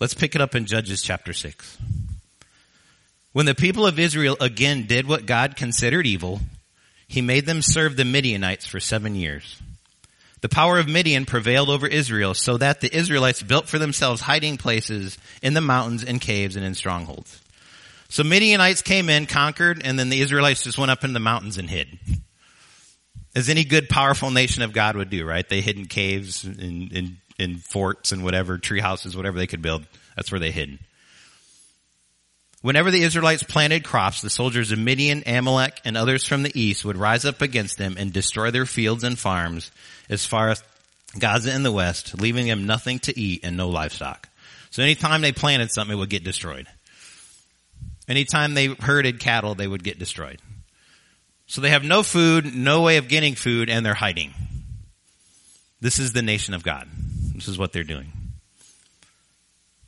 Let's 0.00 0.14
pick 0.14 0.34
it 0.34 0.40
up 0.40 0.54
in 0.54 0.66
Judges 0.66 1.02
chapter 1.02 1.32
6. 1.32 1.78
When 3.32 3.46
the 3.46 3.54
people 3.54 3.86
of 3.86 3.98
Israel 3.98 4.36
again 4.40 4.86
did 4.86 5.06
what 5.06 5.26
God 5.26 5.56
considered 5.56 6.06
evil, 6.06 6.40
he 7.08 7.20
made 7.20 7.46
them 7.46 7.62
serve 7.62 7.96
the 7.96 8.04
Midianites 8.04 8.66
for 8.66 8.78
seven 8.78 9.14
years. 9.14 9.60
The 10.40 10.48
power 10.48 10.78
of 10.78 10.88
Midian 10.88 11.26
prevailed 11.26 11.68
over 11.68 11.86
Israel 11.86 12.32
so 12.34 12.56
that 12.58 12.80
the 12.80 12.94
Israelites 12.96 13.42
built 13.42 13.66
for 13.66 13.78
themselves 13.78 14.20
hiding 14.20 14.56
places 14.56 15.18
in 15.42 15.54
the 15.54 15.60
mountains 15.60 16.04
and 16.04 16.20
caves 16.20 16.54
and 16.54 16.64
in 16.64 16.74
strongholds. 16.74 17.40
So 18.08 18.22
Midianites 18.22 18.82
came 18.82 19.08
in, 19.08 19.26
conquered, 19.26 19.82
and 19.84 19.98
then 19.98 20.10
the 20.10 20.20
Israelites 20.20 20.62
just 20.62 20.78
went 20.78 20.92
up 20.92 21.02
in 21.02 21.12
the 21.12 21.20
mountains 21.20 21.58
and 21.58 21.68
hid. 21.68 21.98
As 23.38 23.48
any 23.48 23.62
good, 23.62 23.88
powerful 23.88 24.32
nation 24.32 24.64
of 24.64 24.72
God 24.72 24.96
would 24.96 25.10
do, 25.10 25.24
right? 25.24 25.48
They 25.48 25.60
hid 25.60 25.76
in 25.76 25.86
caves, 25.86 26.44
in, 26.44 27.18
in 27.38 27.58
forts 27.58 28.10
and 28.10 28.24
whatever, 28.24 28.58
tree 28.58 28.80
houses, 28.80 29.16
whatever 29.16 29.38
they 29.38 29.46
could 29.46 29.62
build. 29.62 29.86
That's 30.16 30.32
where 30.32 30.40
they 30.40 30.50
hid. 30.50 30.80
Whenever 32.62 32.90
the 32.90 33.04
Israelites 33.04 33.44
planted 33.44 33.84
crops, 33.84 34.22
the 34.22 34.28
soldiers 34.28 34.72
of 34.72 34.80
Midian, 34.80 35.22
Amalek, 35.24 35.80
and 35.84 35.96
others 35.96 36.24
from 36.24 36.42
the 36.42 36.60
east 36.60 36.84
would 36.84 36.96
rise 36.96 37.24
up 37.24 37.40
against 37.40 37.78
them 37.78 37.94
and 37.96 38.12
destroy 38.12 38.50
their 38.50 38.66
fields 38.66 39.04
and 39.04 39.16
farms 39.16 39.70
as 40.10 40.26
far 40.26 40.48
as 40.48 40.60
Gaza 41.16 41.54
in 41.54 41.62
the 41.62 41.70
west, 41.70 42.20
leaving 42.20 42.48
them 42.48 42.66
nothing 42.66 42.98
to 42.98 43.16
eat 43.16 43.44
and 43.44 43.56
no 43.56 43.68
livestock. 43.68 44.28
So 44.70 44.82
anytime 44.82 45.20
they 45.20 45.30
planted 45.30 45.70
something, 45.70 45.96
it 45.96 46.00
would 46.00 46.10
get 46.10 46.24
destroyed. 46.24 46.66
Anytime 48.08 48.54
they 48.54 48.66
herded 48.66 49.20
cattle, 49.20 49.54
they 49.54 49.68
would 49.68 49.84
get 49.84 50.00
destroyed. 50.00 50.42
So 51.48 51.62
they 51.62 51.70
have 51.70 51.82
no 51.82 52.02
food, 52.02 52.54
no 52.54 52.82
way 52.82 52.98
of 52.98 53.08
getting 53.08 53.34
food, 53.34 53.70
and 53.70 53.84
they're 53.84 53.94
hiding. 53.94 54.34
This 55.80 55.98
is 55.98 56.12
the 56.12 56.22
nation 56.22 56.54
of 56.54 56.62
God. 56.62 56.86
This 57.34 57.48
is 57.48 57.58
what 57.58 57.72
they're 57.72 57.84
doing. 57.84 58.12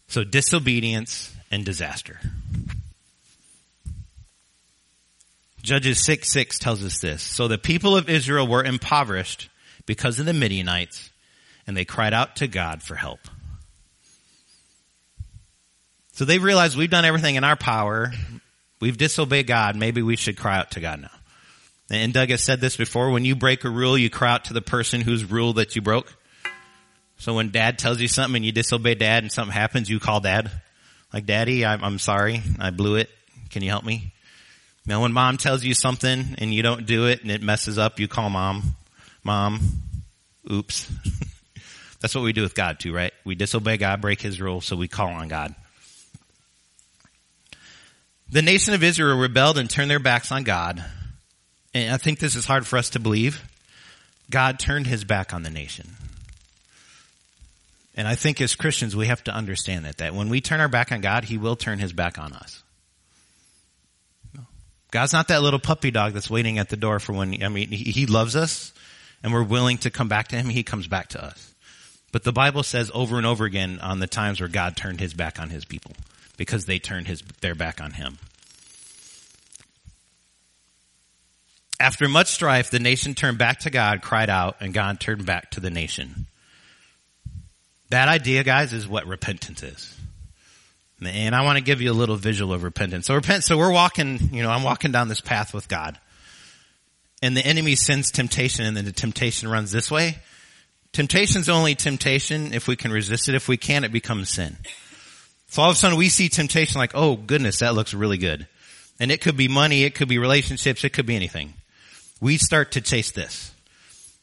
So 0.09 0.25
disobedience 0.25 1.33
and 1.51 1.65
disaster. 1.65 2.19
Judges 5.63 6.03
6 6.05 6.31
6 6.31 6.59
tells 6.59 6.83
us 6.83 6.99
this. 7.01 7.23
So 7.23 7.47
the 7.47 7.59
people 7.59 7.95
of 7.95 8.09
Israel 8.09 8.47
were 8.47 8.65
impoverished 8.65 9.51
because 9.85 10.19
of 10.19 10.25
the 10.25 10.33
Midianites, 10.33 11.11
and 11.67 11.77
they 11.77 11.85
cried 11.85 12.15
out 12.15 12.37
to 12.37 12.49
God 12.49 12.83
for 12.83 12.95
help. 12.95 13.21
So 16.13 16.25
they 16.25 16.39
realized 16.39 16.77
we've 16.77 16.91
done 16.91 17.05
everything 17.05 17.35
in 17.35 17.45
our 17.45 17.57
power. 17.57 18.13
We've 18.81 18.97
disobeyed 18.97 19.47
God. 19.47 19.77
Maybe 19.77 20.01
we 20.01 20.17
should 20.17 20.39
cry 20.39 20.59
out 20.59 20.71
to 20.73 20.81
God 20.81 21.03
now. 21.03 21.11
And 21.91 22.13
Doug 22.13 22.31
has 22.31 22.43
said 22.43 22.61
this 22.61 22.77
before. 22.77 23.11
When 23.11 23.25
you 23.25 23.35
break 23.35 23.65
a 23.65 23.71
rule, 23.71 23.99
you 23.99 24.11
cry 24.11 24.35
out 24.35 24.45
to 24.47 24.55
the 24.55 24.63
person 24.63 25.01
whose 25.01 25.25
rule 25.25 25.55
that 25.55 25.75
you 25.75 25.83
broke. 25.83 26.15
So 27.19 27.35
when 27.35 27.51
dad 27.51 27.79
tells 27.79 28.01
you 28.01 28.09
something 28.09 28.37
and 28.37 28.45
you 28.45 28.53
disobey 28.53 28.95
dad 28.95 29.25
and 29.25 29.33
something 29.33 29.53
happens, 29.53 29.91
you 29.91 29.99
call 29.99 30.21
dad. 30.21 30.51
Like, 31.13 31.27
daddy, 31.27 31.67
I'm, 31.67 31.83
I'm 31.83 31.99
sorry. 31.99 32.43
I 32.61 32.71
blew 32.71 32.95
it. 32.95 33.11
Can 33.51 33.63
you 33.63 33.71
help 33.71 33.85
me? 33.85 34.13
Now 34.87 35.03
when 35.03 35.13
mom 35.13 35.37
tells 35.37 35.65
you 35.65 35.75
something 35.75 36.37
and 36.39 36.55
you 36.55 36.63
don't 36.63 36.87
do 36.87 37.07
it 37.07 37.23
and 37.23 37.31
it 37.31 37.43
messes 37.43 37.77
up, 37.77 37.99
you 37.99 38.09
call 38.09 38.31
mom. 38.31 38.77
Mom, 39.25 39.61
oops. 40.51 40.91
That's 42.01 42.15
what 42.15 42.25
we 42.25 42.33
do 42.33 42.43
with 42.43 42.55
God 42.55 42.81
too, 42.81 42.95
right? 42.95 43.13
We 43.25 43.35
disobey 43.35 43.77
God, 43.77 44.01
break 44.01 44.23
his 44.23 44.41
rule, 44.41 44.61
so 44.61 44.77
we 44.77 44.89
call 44.89 45.09
on 45.09 45.29
God. 45.29 45.55
The 48.31 48.43
nation 48.43 48.73
of 48.75 48.83
Israel 48.83 49.19
rebelled 49.19 49.59
and 49.59 49.69
turned 49.69 49.91
their 49.91 49.99
backs 49.99 50.33
on 50.33 50.45
God. 50.45 50.83
And 51.75 51.93
I 51.93 51.97
think 51.97 52.19
this 52.19 52.37
is 52.37 52.47
hard 52.47 52.67
for 52.67 52.77
us 52.77 52.91
to 52.91 53.01
believe. 53.01 53.45
God 54.29 54.59
turned 54.59 54.87
his 54.87 55.05
back 55.05 55.33
on 55.33 55.43
the 55.43 55.51
nation. 55.51 55.91
And 57.97 58.07
I 58.07 58.15
think 58.15 58.41
as 58.41 58.55
Christians, 58.55 58.97
we 58.97 59.07
have 59.07 59.23
to 59.25 59.35
understand 59.35 59.85
that, 59.85 59.99
that 59.99 60.15
when 60.15 60.29
we 60.29 60.41
turn 60.41 60.61
our 60.61 60.69
back 60.69 60.93
on 60.93 61.01
God, 61.01 61.25
he 61.25 61.39
will 61.39 61.57
turn 61.57 61.79
his 61.79 61.93
back 61.93 62.19
on 62.19 62.33
us. 62.33 62.63
God's 64.91 65.13
not 65.13 65.29
that 65.29 65.43
little 65.43 65.61
puppy 65.61 65.91
dog 65.91 66.15
that's 66.15 66.31
waiting 66.31 66.59
at 66.59 66.69
the 66.69 66.77
door 66.77 66.99
for 66.99 67.13
when, 67.13 67.43
I 67.43 67.49
mean, 67.49 67.69
he, 67.69 68.07
loves 68.07 68.35
us 68.35 68.73
and 69.23 69.33
we're 69.33 69.45
willing 69.45 69.79
to 69.79 69.91
come 69.91 70.09
back 70.09 70.29
to 70.29 70.37
him. 70.37 70.49
He 70.49 70.63
comes 70.63 70.89
back 70.89 71.09
to 71.11 71.25
us. 71.25 71.55
But 72.13 72.25
the 72.25 72.33
Bible 72.33 72.65
says 72.65 72.91
over 72.93 73.17
and 73.17 73.27
over 73.27 73.45
again 73.45 73.79
on 73.81 74.01
the 74.01 74.09
times 74.09 74.41
where 74.41 74.49
God 74.49 74.77
turned 74.77 74.99
his 74.99 75.15
back 75.15 75.39
on 75.39 75.51
his 75.51 75.65
people 75.65 75.93
because 76.37 76.67
they 76.67 76.81
turned 76.81 77.07
his, 77.07 77.23
their 77.41 77.55
back 77.55 77.81
on 77.81 77.93
him. 77.93 78.19
After 81.81 82.09
much 82.09 82.29
strife, 82.29 82.71
the 82.71 82.79
nation 82.79 83.15
turned 83.15 83.39
back 83.39 83.61
to 83.61 83.71
God, 83.71 84.03
cried 84.03 84.29
out, 84.29 84.57
and 84.61 84.75
God 84.75 85.01
turned 85.01 85.25
back 85.25 85.51
to 85.53 85.61
the 85.61 85.71
nation. 85.71 86.27
That 87.89 88.07
idea, 88.07 88.45
guys, 88.45 88.75
is 88.75 88.87
what 88.87 89.07
repentance 89.07 89.63
is. 89.63 89.97
And 91.03 91.35
I 91.35 91.43
want 91.43 91.57
to 91.57 91.65
give 91.65 91.81
you 91.81 91.91
a 91.91 91.95
little 91.95 92.17
visual 92.17 92.53
of 92.53 92.63
repentance. 92.63 93.07
So 93.07 93.15
repent, 93.15 93.45
so 93.45 93.57
we're 93.57 93.73
walking, 93.73 94.19
you 94.31 94.43
know, 94.43 94.51
I'm 94.51 94.63
walking 94.63 94.93
down 94.93 95.09
this 95.09 95.23
path 95.23 95.55
with 95.55 95.69
God. 95.69 95.99
And 97.23 97.35
the 97.35 97.45
enemy 97.45 97.75
sends 97.77 98.11
temptation 98.11 98.67
and 98.67 98.77
then 98.77 98.85
the 98.85 98.93
temptation 98.93 99.49
runs 99.49 99.73
this 99.73 99.91
way. 99.91 100.19
Temptation's 100.93 101.49
only 101.49 101.75
temptation 101.75 102.53
if 102.53 102.69
we 102.69 102.77
can 102.77 102.93
resist 102.93 103.29
it. 103.29 103.35
If 103.35 103.49
we 103.49 103.57
can't, 103.57 103.87
it 103.87 103.93
becomes 103.93 104.29
sin. 104.29 104.57
So 105.49 105.63
all 105.63 105.71
of 105.71 105.77
a 105.77 105.79
sudden 105.79 105.97
we 105.97 106.11
see 106.11 106.29
temptation 106.29 106.79
like, 106.79 106.93
oh 106.95 107.17
goodness, 107.17 107.61
that 107.61 107.75
looks 107.75 107.95
really 107.95 108.19
good. 108.19 108.47
And 108.99 109.11
it 109.11 109.23
could 109.23 109.37
be 109.37 109.49
money, 109.49 109.85
it 109.85 109.95
could 109.95 110.09
be 110.09 110.19
relationships, 110.19 110.85
it 110.85 110.91
could 110.91 111.07
be 111.07 111.17
anything. 111.17 111.55
We 112.21 112.37
start 112.37 112.73
to 112.73 112.81
chase 112.81 113.11
this. 113.11 113.53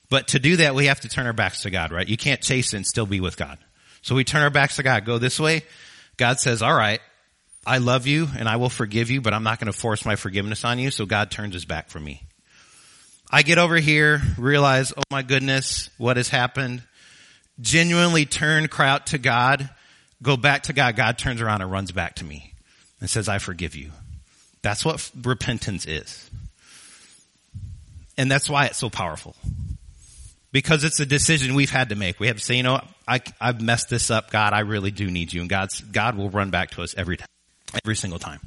But 0.09 0.29
to 0.29 0.39
do 0.39 0.57
that, 0.57 0.75
we 0.75 0.85
have 0.85 1.01
to 1.01 1.09
turn 1.09 1.25
our 1.25 1.33
backs 1.33 1.63
to 1.63 1.69
God, 1.69 1.91
right? 1.91 2.07
You 2.07 2.17
can't 2.17 2.41
chase 2.41 2.73
and 2.73 2.85
still 2.85 3.05
be 3.05 3.19
with 3.19 3.35
God. 3.35 3.57
So 4.01 4.15
we 4.15 4.23
turn 4.23 4.43
our 4.43 4.49
backs 4.49 4.77
to 4.77 4.83
God, 4.83 5.03
go 5.05 5.17
this 5.17 5.39
way. 5.39 5.63
God 6.15 6.39
says, 6.39 6.61
all 6.61 6.73
right, 6.73 7.01
I 7.65 7.79
love 7.79 8.07
you 8.07 8.27
and 8.37 8.47
I 8.47 8.55
will 8.55 8.69
forgive 8.69 9.09
you, 9.11 9.19
but 9.19 9.33
I'm 9.33 9.43
not 9.43 9.59
going 9.59 9.71
to 9.71 9.77
force 9.77 10.05
my 10.05 10.15
forgiveness 10.15 10.63
on 10.63 10.79
you. 10.79 10.91
So 10.91 11.05
God 11.05 11.29
turns 11.29 11.53
his 11.53 11.65
back 11.65 11.89
from 11.89 12.05
me. 12.05 12.23
I 13.29 13.41
get 13.41 13.57
over 13.57 13.75
here, 13.75 14.21
realize, 14.37 14.93
oh 14.95 15.01
my 15.11 15.21
goodness, 15.21 15.89
what 15.97 16.15
has 16.15 16.29
happened? 16.29 16.83
Genuinely 17.59 18.25
turn, 18.25 18.69
cry 18.69 18.89
out 18.89 19.07
to 19.07 19.17
God 19.17 19.69
go 20.21 20.37
back 20.37 20.63
to 20.63 20.73
God, 20.73 20.95
God 20.95 21.17
turns 21.17 21.41
around 21.41 21.61
and 21.61 21.71
runs 21.71 21.91
back 21.91 22.15
to 22.15 22.25
me 22.25 22.53
and 22.99 23.09
says, 23.09 23.29
I 23.29 23.37
forgive 23.37 23.75
you. 23.75 23.91
That's 24.61 24.83
what 24.83 25.11
repentance 25.23 25.85
is. 25.85 26.29
And 28.17 28.31
that's 28.31 28.49
why 28.49 28.65
it's 28.65 28.77
so 28.77 28.89
powerful. 28.89 29.35
Because 30.51 30.83
it's 30.83 30.99
a 30.99 31.05
decision 31.05 31.55
we've 31.55 31.69
had 31.69 31.89
to 31.89 31.95
make. 31.95 32.19
We 32.19 32.27
have 32.27 32.37
to 32.37 32.43
say, 32.43 32.55
you 32.55 32.63
know, 32.63 32.81
I, 33.07 33.21
I've 33.39 33.61
messed 33.61 33.89
this 33.89 34.09
up. 34.09 34.31
God, 34.31 34.53
I 34.53 34.61
really 34.61 34.91
do 34.91 35.09
need 35.09 35.33
you. 35.33 35.41
And 35.41 35.49
God's, 35.49 35.81
God 35.81 36.15
will 36.17 36.29
run 36.29 36.49
back 36.49 36.71
to 36.71 36.81
us 36.81 36.95
every 36.97 37.17
time, 37.17 37.27
every 37.83 37.95
single 37.95 38.19
time. 38.19 38.39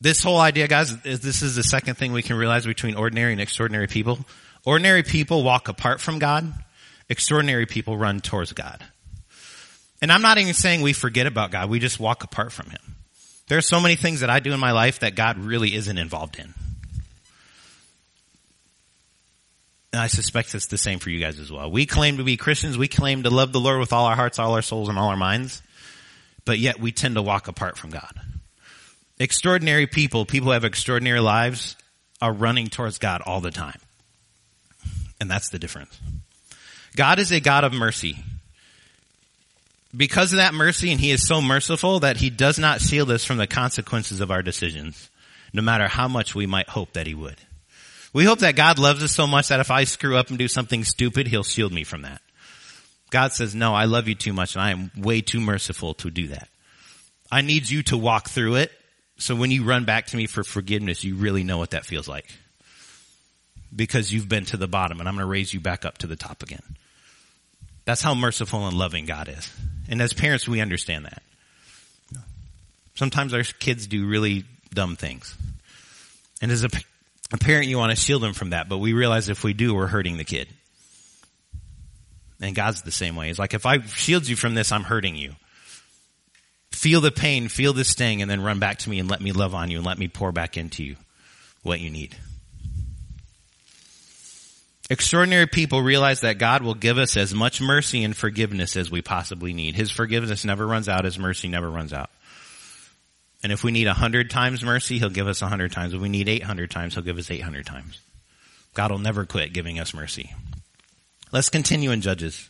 This 0.00 0.22
whole 0.22 0.38
idea, 0.38 0.68
guys, 0.68 0.94
is 1.04 1.20
this 1.20 1.42
is 1.42 1.56
the 1.56 1.62
second 1.62 1.96
thing 1.96 2.12
we 2.12 2.22
can 2.22 2.36
realize 2.36 2.66
between 2.66 2.94
ordinary 2.94 3.32
and 3.32 3.40
extraordinary 3.40 3.88
people. 3.88 4.18
Ordinary 4.64 5.02
people 5.02 5.42
walk 5.42 5.68
apart 5.68 6.00
from 6.00 6.18
God 6.18 6.52
extraordinary 7.08 7.66
people 7.66 7.96
run 7.96 8.20
towards 8.20 8.52
God. 8.52 8.84
And 10.00 10.12
I'm 10.12 10.22
not 10.22 10.38
even 10.38 10.54
saying 10.54 10.82
we 10.82 10.92
forget 10.92 11.26
about 11.26 11.50
God. 11.50 11.70
We 11.70 11.78
just 11.78 11.98
walk 11.98 12.22
apart 12.22 12.52
from 12.52 12.70
Him. 12.70 12.96
There 13.48 13.58
are 13.58 13.62
so 13.62 13.80
many 13.80 13.96
things 13.96 14.20
that 14.20 14.30
I 14.30 14.40
do 14.40 14.52
in 14.52 14.60
my 14.60 14.72
life 14.72 15.00
that 15.00 15.14
God 15.14 15.38
really 15.38 15.74
isn't 15.74 15.98
involved 15.98 16.38
in. 16.38 16.54
And 19.92 20.02
I 20.02 20.06
suspect 20.06 20.54
it's 20.54 20.66
the 20.66 20.76
same 20.76 20.98
for 20.98 21.08
you 21.08 21.18
guys 21.18 21.40
as 21.40 21.50
well. 21.50 21.70
We 21.70 21.86
claim 21.86 22.18
to 22.18 22.24
be 22.24 22.36
Christians. 22.36 22.76
We 22.76 22.88
claim 22.88 23.22
to 23.22 23.30
love 23.30 23.52
the 23.52 23.60
Lord 23.60 23.80
with 23.80 23.92
all 23.92 24.04
our 24.04 24.16
hearts, 24.16 24.38
all 24.38 24.52
our 24.52 24.62
souls, 24.62 24.90
and 24.90 24.98
all 24.98 25.08
our 25.08 25.16
minds. 25.16 25.62
But 26.44 26.58
yet 26.58 26.78
we 26.78 26.92
tend 26.92 27.14
to 27.14 27.22
walk 27.22 27.48
apart 27.48 27.78
from 27.78 27.90
God. 27.90 28.12
Extraordinary 29.18 29.86
people, 29.86 30.26
people 30.26 30.48
who 30.48 30.52
have 30.52 30.64
extraordinary 30.64 31.20
lives, 31.20 31.74
are 32.20 32.32
running 32.32 32.68
towards 32.68 32.98
God 32.98 33.22
all 33.24 33.40
the 33.40 33.50
time. 33.50 33.80
And 35.20 35.30
that's 35.30 35.48
the 35.48 35.58
difference. 35.58 35.98
God 36.94 37.18
is 37.18 37.32
a 37.32 37.40
God 37.40 37.64
of 37.64 37.72
mercy. 37.72 38.16
Because 39.98 40.32
of 40.32 40.36
that 40.36 40.54
mercy, 40.54 40.92
and 40.92 41.00
He 41.00 41.10
is 41.10 41.26
so 41.26 41.42
merciful 41.42 42.00
that 42.00 42.18
He 42.18 42.30
does 42.30 42.58
not 42.58 42.80
shield 42.80 43.10
us 43.10 43.24
from 43.24 43.36
the 43.36 43.48
consequences 43.48 44.20
of 44.20 44.30
our 44.30 44.42
decisions, 44.42 45.10
no 45.52 45.60
matter 45.60 45.88
how 45.88 46.06
much 46.06 46.36
we 46.36 46.46
might 46.46 46.68
hope 46.68 46.92
that 46.92 47.08
He 47.08 47.14
would. 47.14 47.36
We 48.12 48.24
hope 48.24 48.38
that 48.38 48.54
God 48.56 48.78
loves 48.78 49.02
us 49.02 49.12
so 49.12 49.26
much 49.26 49.48
that 49.48 49.60
if 49.60 49.72
I 49.72 49.84
screw 49.84 50.16
up 50.16 50.28
and 50.28 50.38
do 50.38 50.46
something 50.46 50.84
stupid, 50.84 51.26
He'll 51.26 51.42
shield 51.42 51.72
me 51.72 51.82
from 51.82 52.02
that. 52.02 52.22
God 53.10 53.32
says, 53.32 53.54
no, 53.54 53.74
I 53.74 53.86
love 53.86 54.06
you 54.06 54.14
too 54.14 54.32
much 54.32 54.54
and 54.54 54.62
I 54.62 54.70
am 54.70 54.90
way 54.96 55.20
too 55.20 55.40
merciful 55.40 55.94
to 55.94 56.10
do 56.10 56.28
that. 56.28 56.48
I 57.30 57.40
need 57.40 57.68
you 57.68 57.82
to 57.84 57.96
walk 57.96 58.28
through 58.28 58.56
it. 58.56 58.70
So 59.16 59.34
when 59.34 59.50
you 59.50 59.64
run 59.64 59.84
back 59.84 60.06
to 60.08 60.16
me 60.16 60.26
for 60.26 60.44
forgiveness, 60.44 61.04
you 61.04 61.16
really 61.16 61.42
know 61.42 61.58
what 61.58 61.70
that 61.70 61.86
feels 61.86 62.06
like. 62.06 62.26
Because 63.74 64.12
you've 64.12 64.28
been 64.28 64.44
to 64.46 64.56
the 64.56 64.68
bottom 64.68 65.00
and 65.00 65.08
I'm 65.08 65.14
going 65.14 65.26
to 65.26 65.30
raise 65.30 65.52
you 65.52 65.60
back 65.60 65.84
up 65.84 65.98
to 65.98 66.06
the 66.06 66.16
top 66.16 66.42
again. 66.42 66.62
That's 67.84 68.02
how 68.02 68.14
merciful 68.14 68.66
and 68.66 68.76
loving 68.76 69.06
God 69.06 69.28
is. 69.28 69.50
And 69.88 70.02
as 70.02 70.12
parents, 70.12 70.46
we 70.46 70.60
understand 70.60 71.06
that. 71.06 71.22
Sometimes 72.94 73.32
our 73.32 73.42
kids 73.42 73.86
do 73.86 74.06
really 74.06 74.44
dumb 74.74 74.96
things. 74.96 75.36
And 76.42 76.50
as 76.50 76.64
a, 76.64 76.68
a 77.32 77.38
parent, 77.38 77.68
you 77.68 77.78
want 77.78 77.90
to 77.90 77.96
shield 77.96 78.22
them 78.22 78.32
from 78.32 78.50
that, 78.50 78.68
but 78.68 78.78
we 78.78 78.92
realize 78.92 79.28
if 79.28 79.44
we 79.44 79.52
do, 79.52 79.74
we're 79.74 79.86
hurting 79.86 80.16
the 80.16 80.24
kid. 80.24 80.48
And 82.40 82.54
God's 82.54 82.82
the 82.82 82.92
same 82.92 83.16
way. 83.16 83.30
It's 83.30 83.38
like, 83.38 83.54
if 83.54 83.66
I 83.66 83.80
shield 83.82 84.28
you 84.28 84.36
from 84.36 84.54
this, 84.54 84.72
I'm 84.72 84.82
hurting 84.82 85.16
you. 85.16 85.34
Feel 86.72 87.00
the 87.00 87.10
pain, 87.10 87.48
feel 87.48 87.72
the 87.72 87.84
sting, 87.84 88.22
and 88.22 88.30
then 88.30 88.42
run 88.42 88.58
back 88.58 88.78
to 88.78 88.90
me 88.90 88.98
and 88.98 89.10
let 89.10 89.20
me 89.20 89.32
love 89.32 89.54
on 89.54 89.70
you 89.70 89.78
and 89.78 89.86
let 89.86 89.98
me 89.98 90.06
pour 90.06 90.32
back 90.32 90.56
into 90.56 90.84
you 90.84 90.96
what 91.62 91.80
you 91.80 91.90
need. 91.90 92.16
Extraordinary 94.90 95.46
people 95.46 95.82
realize 95.82 96.20
that 96.20 96.38
God 96.38 96.62
will 96.62 96.74
give 96.74 96.96
us 96.96 97.16
as 97.18 97.34
much 97.34 97.60
mercy 97.60 98.04
and 98.04 98.16
forgiveness 98.16 98.74
as 98.74 98.90
we 98.90 99.02
possibly 99.02 99.52
need. 99.52 99.74
His 99.74 99.90
forgiveness 99.90 100.46
never 100.46 100.66
runs 100.66 100.88
out. 100.88 101.04
His 101.04 101.18
mercy 101.18 101.48
never 101.48 101.70
runs 101.70 101.92
out. 101.92 102.10
And 103.42 103.52
if 103.52 103.62
we 103.62 103.70
need 103.70 103.86
a 103.86 103.92
hundred 103.92 104.30
times 104.30 104.64
mercy, 104.64 104.98
He'll 104.98 105.10
give 105.10 105.28
us 105.28 105.42
a 105.42 105.46
hundred 105.46 105.72
times. 105.72 105.92
If 105.92 106.00
we 106.00 106.08
need 106.08 106.28
eight 106.28 106.42
hundred 106.42 106.70
times, 106.70 106.94
He'll 106.94 107.04
give 107.04 107.18
us 107.18 107.30
eight 107.30 107.42
hundred 107.42 107.66
times. 107.66 108.00
God 108.74 108.90
will 108.90 108.98
never 108.98 109.26
quit 109.26 109.52
giving 109.52 109.78
us 109.78 109.92
mercy. 109.92 110.34
Let's 111.32 111.50
continue 111.50 111.90
in 111.90 112.00
Judges. 112.00 112.48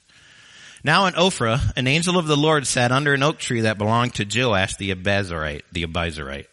Now 0.85 1.07
in 1.07 1.15
Ophrah, 1.15 1.73
an 1.77 1.89
angel 1.89 2.17
of 2.19 2.29
the 2.29 2.37
Lord 2.37 2.67
sat 2.67 2.93
under 2.93 3.15
an 3.15 3.25
oak 3.25 3.39
tree 3.39 3.63
that 3.63 3.79
belonged 3.79 4.15
to 4.15 4.25
Joash 4.25 4.77
the 4.77 4.95
Abazarite, 4.95 5.63
the 5.73 5.85
Abizarite. 5.85 6.47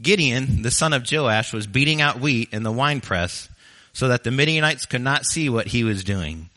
Gideon, 0.00 0.62
the 0.62 0.70
son 0.70 0.92
of 0.92 1.10
Joash, 1.10 1.54
was 1.54 1.66
beating 1.66 2.02
out 2.02 2.20
wheat 2.20 2.52
in 2.52 2.64
the 2.64 2.72
winepress 2.72 3.48
so 3.92 4.08
that 4.08 4.24
the 4.24 4.30
Midianites 4.30 4.86
could 4.86 5.00
not 5.00 5.24
see 5.24 5.48
what 5.48 5.66
he 5.66 5.84
was 5.84 6.04
doing. 6.04 6.48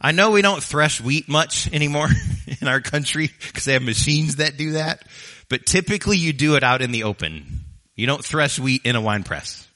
I 0.00 0.10
know 0.10 0.32
we 0.32 0.42
don't 0.42 0.62
thresh 0.62 1.00
wheat 1.00 1.28
much 1.28 1.72
anymore 1.72 2.08
in 2.60 2.66
our 2.66 2.80
country 2.80 3.30
because 3.46 3.64
they 3.64 3.74
have 3.74 3.82
machines 3.82 4.36
that 4.36 4.56
do 4.56 4.72
that, 4.72 5.06
but 5.48 5.64
typically 5.64 6.16
you 6.16 6.32
do 6.32 6.56
it 6.56 6.64
out 6.64 6.82
in 6.82 6.90
the 6.90 7.04
open. 7.04 7.60
You 7.94 8.06
don't 8.06 8.24
thresh 8.24 8.58
wheat 8.58 8.82
in 8.84 8.96
a 8.96 9.00
wine 9.00 9.22
press. 9.22 9.66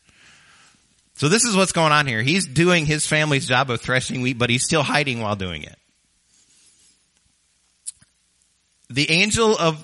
So 1.14 1.28
this 1.28 1.44
is 1.44 1.56
what's 1.56 1.72
going 1.72 1.92
on 1.92 2.06
here. 2.06 2.22
He's 2.22 2.46
doing 2.46 2.86
his 2.86 3.06
family's 3.06 3.46
job 3.46 3.70
of 3.70 3.80
threshing 3.80 4.20
wheat, 4.20 4.36
but 4.36 4.50
he's 4.50 4.64
still 4.64 4.82
hiding 4.82 5.20
while 5.20 5.36
doing 5.36 5.62
it. 5.62 5.76
The 8.90 9.10
angel 9.10 9.56
of 9.56 9.82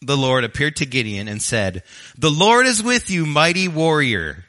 the 0.00 0.16
Lord 0.16 0.44
appeared 0.44 0.76
to 0.76 0.86
Gideon 0.86 1.28
and 1.28 1.40
said, 1.40 1.82
the 2.16 2.30
Lord 2.30 2.66
is 2.66 2.82
with 2.82 3.10
you, 3.10 3.26
mighty 3.26 3.68
warrior. 3.68 4.45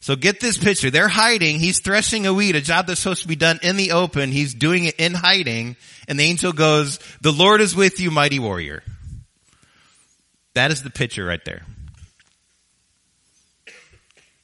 So 0.00 0.14
get 0.14 0.40
this 0.40 0.56
picture. 0.56 0.90
They're 0.90 1.08
hiding. 1.08 1.58
He's 1.58 1.80
threshing 1.80 2.26
a 2.26 2.32
wheat, 2.32 2.54
a 2.54 2.60
job 2.60 2.86
that's 2.86 3.00
supposed 3.00 3.22
to 3.22 3.28
be 3.28 3.36
done 3.36 3.58
in 3.62 3.76
the 3.76 3.92
open. 3.92 4.30
He's 4.30 4.54
doing 4.54 4.84
it 4.84 4.94
in 4.96 5.14
hiding. 5.14 5.76
And 6.06 6.18
the 6.18 6.24
angel 6.24 6.52
goes, 6.52 6.98
the 7.20 7.32
Lord 7.32 7.60
is 7.60 7.74
with 7.74 7.98
you, 7.98 8.10
mighty 8.10 8.38
warrior. 8.38 8.82
That 10.54 10.70
is 10.70 10.82
the 10.82 10.90
picture 10.90 11.24
right 11.24 11.44
there. 11.44 11.62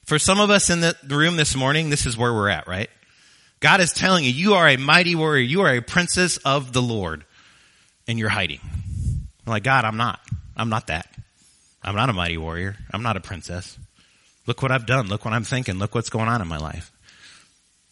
For 0.06 0.18
some 0.18 0.40
of 0.40 0.50
us 0.50 0.70
in 0.70 0.80
the 0.80 0.96
room 1.08 1.36
this 1.36 1.56
morning, 1.56 1.88
this 1.88 2.04
is 2.04 2.16
where 2.16 2.32
we're 2.32 2.50
at, 2.50 2.68
right? 2.68 2.90
God 3.60 3.80
is 3.80 3.92
telling 3.92 4.24
you, 4.24 4.30
you 4.30 4.54
are 4.54 4.68
a 4.68 4.76
mighty 4.76 5.14
warrior. 5.14 5.42
You 5.42 5.62
are 5.62 5.74
a 5.74 5.80
princess 5.80 6.36
of 6.38 6.72
the 6.72 6.82
Lord. 6.82 7.24
And 8.06 8.18
you're 8.18 8.28
hiding. 8.28 8.60
I'm 9.46 9.50
like, 9.50 9.62
God, 9.62 9.86
I'm 9.86 9.96
not. 9.96 10.20
I'm 10.56 10.68
not 10.68 10.88
that. 10.88 11.08
I'm 11.82 11.96
not 11.96 12.10
a 12.10 12.12
mighty 12.12 12.36
warrior. 12.36 12.76
I'm 12.92 13.02
not 13.02 13.16
a 13.16 13.20
princess. 13.20 13.78
Look 14.46 14.62
what 14.62 14.70
I've 14.70 14.86
done. 14.86 15.08
Look 15.08 15.24
what 15.24 15.34
I'm 15.34 15.44
thinking. 15.44 15.78
Look 15.78 15.94
what's 15.94 16.10
going 16.10 16.28
on 16.28 16.42
in 16.42 16.48
my 16.48 16.58
life. 16.58 16.92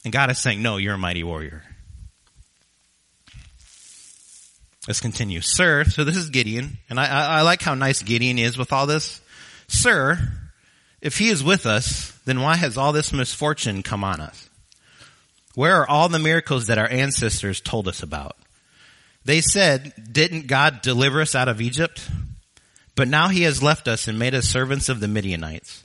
And 0.04 0.12
God 0.12 0.30
is 0.30 0.38
saying, 0.38 0.60
no, 0.62 0.76
you're 0.76 0.94
a 0.94 0.98
mighty 0.98 1.22
warrior. 1.22 1.62
Let's 4.88 5.00
continue. 5.00 5.40
Sir, 5.40 5.84
so 5.84 6.02
this 6.02 6.16
is 6.16 6.30
Gideon, 6.30 6.78
and 6.90 6.98
I, 6.98 7.06
I, 7.06 7.38
I 7.38 7.42
like 7.42 7.62
how 7.62 7.74
nice 7.74 8.02
Gideon 8.02 8.38
is 8.38 8.58
with 8.58 8.72
all 8.72 8.86
this. 8.86 9.20
Sir, 9.68 10.18
if 11.00 11.18
he 11.18 11.28
is 11.28 11.44
with 11.44 11.66
us, 11.66 12.10
then 12.24 12.40
why 12.40 12.56
has 12.56 12.76
all 12.76 12.92
this 12.92 13.12
misfortune 13.12 13.84
come 13.84 14.02
on 14.02 14.20
us? 14.20 14.50
Where 15.54 15.76
are 15.76 15.88
all 15.88 16.08
the 16.08 16.18
miracles 16.18 16.66
that 16.66 16.78
our 16.78 16.88
ancestors 16.88 17.60
told 17.60 17.86
us 17.86 18.02
about? 18.02 18.36
They 19.24 19.40
said, 19.40 19.92
didn't 20.10 20.48
God 20.48 20.82
deliver 20.82 21.20
us 21.20 21.36
out 21.36 21.48
of 21.48 21.60
Egypt? 21.60 22.08
But 22.96 23.06
now 23.06 23.28
he 23.28 23.42
has 23.42 23.62
left 23.62 23.86
us 23.86 24.08
and 24.08 24.18
made 24.18 24.34
us 24.34 24.48
servants 24.48 24.88
of 24.88 24.98
the 24.98 25.08
Midianites. 25.08 25.81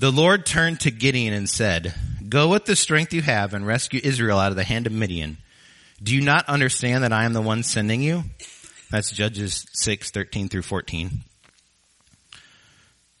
The 0.00 0.10
Lord 0.10 0.46
turned 0.46 0.80
to 0.80 0.90
Gideon 0.90 1.34
and 1.34 1.46
said, 1.46 1.94
Go 2.26 2.48
with 2.48 2.64
the 2.64 2.74
strength 2.74 3.12
you 3.12 3.20
have 3.20 3.52
and 3.52 3.66
rescue 3.66 4.00
Israel 4.02 4.38
out 4.38 4.50
of 4.50 4.56
the 4.56 4.64
hand 4.64 4.86
of 4.86 4.94
Midian. 4.94 5.36
Do 6.02 6.14
you 6.14 6.22
not 6.22 6.48
understand 6.48 7.04
that 7.04 7.12
I 7.12 7.24
am 7.24 7.34
the 7.34 7.42
one 7.42 7.62
sending 7.62 8.00
you? 8.00 8.24
That's 8.90 9.10
Judges 9.10 9.66
6, 9.74 10.10
13 10.10 10.48
through 10.48 10.62
14. 10.62 11.20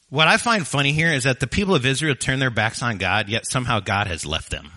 What 0.08 0.26
I 0.26 0.38
find 0.38 0.66
funny 0.66 0.92
here 0.92 1.12
is 1.12 1.24
that 1.24 1.38
the 1.38 1.46
people 1.46 1.74
of 1.74 1.84
Israel 1.84 2.14
turn 2.14 2.38
their 2.38 2.48
backs 2.48 2.82
on 2.82 2.96
God, 2.96 3.28
yet 3.28 3.46
somehow 3.46 3.80
God 3.80 4.06
has 4.06 4.24
left 4.24 4.50
them. 4.50 4.70